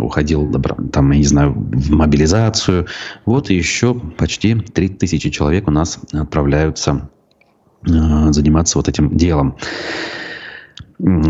уходил, 0.00 0.52
там, 0.92 1.10
я 1.10 1.18
не 1.18 1.24
знаю, 1.24 1.54
в 1.54 1.90
мобилизацию, 1.90 2.86
вот 3.24 3.50
еще 3.50 3.94
почти 3.94 4.54
3 4.54 4.88
тысячи 4.90 5.30
человек 5.30 5.66
у 5.66 5.72
нас 5.72 5.98
отправляются 6.12 7.10
э, 7.88 8.32
заниматься 8.32 8.78
вот 8.78 8.88
этим 8.88 9.16
делом. 9.16 9.56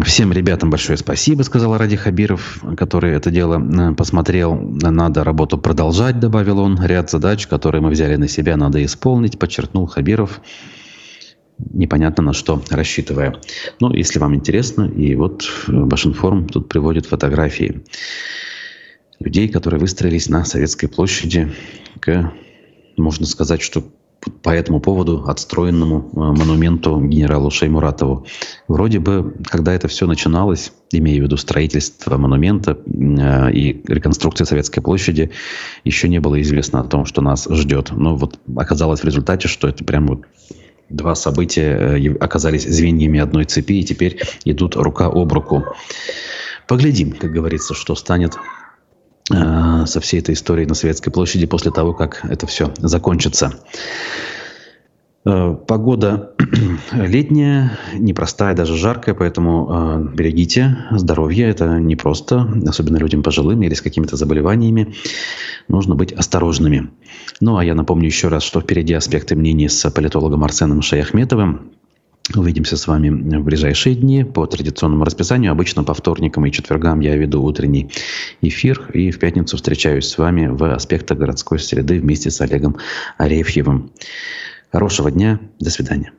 Всем 0.05 0.33
ребятам 0.33 0.69
большое 0.69 0.99
спасибо, 0.99 1.43
сказал 1.43 1.77
Ради 1.77 1.95
Хабиров, 1.95 2.65
который 2.77 3.13
это 3.13 3.31
дело 3.31 3.61
э, 3.61 3.95
посмотрел. 3.95 4.57
Надо 4.57 5.23
работу 5.23 5.59
продолжать, 5.59 6.19
добавил 6.19 6.59
он. 6.59 6.83
Ряд 6.83 7.09
задач, 7.09 7.47
которые 7.47 7.81
мы 7.81 7.91
взяли 7.91 8.17
на 8.17 8.27
себя, 8.27 8.57
надо 8.57 8.85
исполнить, 8.85 9.39
подчеркнул 9.39 9.87
Хабиров, 9.87 10.41
непонятно 11.59 12.25
на 12.25 12.33
что 12.33 12.61
рассчитывая. 12.69 13.37
Но 13.81 13.95
если 13.95 14.19
вам 14.19 14.35
интересно, 14.35 14.83
и 14.89 15.15
вот 15.15 15.49
Башинформ 15.69 16.49
тут 16.49 16.69
приводит 16.69 17.07
фотографии 17.07 17.85
людей, 19.21 19.49
которые 19.49 19.79
выстроились 19.79 20.29
на 20.29 20.45
Советской 20.45 20.89
площади 20.89 21.53
к, 22.01 22.33
можно 22.97 23.25
сказать, 23.25 23.63
что 23.63 23.85
по 24.43 24.51
этому 24.51 24.81
поводу 24.81 25.25
отстроенному 25.27 26.11
э, 26.13 26.19
монументу 26.19 27.01
генералу 27.01 27.51
Шеймуратову. 27.51 28.27
Вроде 28.69 28.99
бы, 28.99 29.35
когда 29.45 29.73
это 29.73 29.89
все 29.89 30.07
начиналось, 30.07 30.73
имея 30.93 31.21
в 31.21 31.25
виду 31.25 31.37
строительство 31.37 32.17
монумента 32.17 32.73
э, 32.73 33.53
и 33.53 33.83
реконструкция 33.87 34.45
Советской 34.45 34.81
площади, 34.81 35.31
еще 35.85 36.09
не 36.09 36.21
было 36.21 36.41
известно 36.43 36.81
о 36.81 36.85
том, 36.85 37.07
что 37.07 37.23
нас 37.23 37.47
ждет. 37.51 37.91
Но 37.93 38.17
вот 38.17 38.39
оказалось 38.57 39.01
в 39.01 39.05
результате, 39.05 39.49
что 39.49 39.69
это 39.69 39.85
прям 39.85 40.07
вот 40.07 40.23
два 40.91 41.15
события 41.15 41.99
э, 41.99 42.17
оказались 42.19 42.65
звеньями 42.65 43.21
одной 43.21 43.45
цепи 43.45 43.75
и 43.75 43.85
теперь 43.85 44.21
идут 44.45 44.77
рука 44.77 45.07
об 45.07 45.33
руку. 45.33 45.65
Поглядим, 46.69 47.13
как 47.13 47.33
говорится, 47.33 47.75
что 47.75 47.95
станет 47.95 48.37
со 49.31 50.01
всей 50.01 50.21
этой 50.21 50.35
историей 50.35 50.67
на 50.67 50.75
Советской 50.75 51.11
площади 51.11 51.47
после 51.47 51.71
того, 51.71 51.95
как 51.95 52.25
это 52.25 52.47
все 52.47 52.73
закончится. 52.79 53.53
Э, 55.23 55.55
погода 55.67 56.33
летняя, 56.93 57.79
непростая, 57.99 58.55
даже 58.55 58.77
жаркая, 58.77 59.15
поэтому 59.15 59.69
э, 59.71 60.15
берегите 60.15 60.79
здоровье. 60.93 61.49
Это 61.49 61.79
непросто, 61.79 62.49
особенно 62.67 62.97
людям 62.97 63.23
пожилым 63.23 63.63
или 63.63 63.75
с 63.75 63.83
какими-то 63.83 64.17
заболеваниями. 64.17 64.95
Нужно 65.69 65.95
быть 65.95 66.13
осторожными. 66.13 66.91
Ну, 67.41 67.59
а 67.59 67.65
я 67.65 67.75
напомню 67.75 68.07
еще 68.07 68.29
раз, 68.29 68.43
что 68.43 68.61
впереди 68.61 68.95
аспекты 68.95 69.37
мнений 69.37 69.69
с 69.69 69.91
политологом 69.91 70.43
Арсеном 70.43 70.81
Шаяхметовым. 70.81 71.73
Увидимся 72.37 72.77
с 72.77 72.87
вами 72.87 73.09
в 73.09 73.45
ближайшие 73.45 73.97
дни 73.97 74.25
по 74.25 74.47
традиционному 74.47 75.05
расписанию. 75.05 75.51
Обычно 75.51 75.83
по 75.83 75.95
вторникам 75.95 76.47
и 76.47 76.53
четвергам 76.53 77.01
я 77.01 77.17
веду 77.17 77.43
утренний 77.43 77.91
эфир. 78.41 78.89
И 78.93 79.11
в 79.11 79.19
пятницу 79.19 79.57
встречаюсь 79.57 80.07
с 80.07 80.17
вами 80.17 80.47
в 80.47 80.63
аспектах 80.73 81.19
городской 81.19 81.59
среды 81.59 82.01
вместе 82.01 82.31
с 82.31 82.41
Олегом 82.41 82.77
Арефьевым. 83.19 83.91
Хорошего 84.71 85.11
дня. 85.11 85.41
До 85.59 85.71
свидания. 85.71 86.13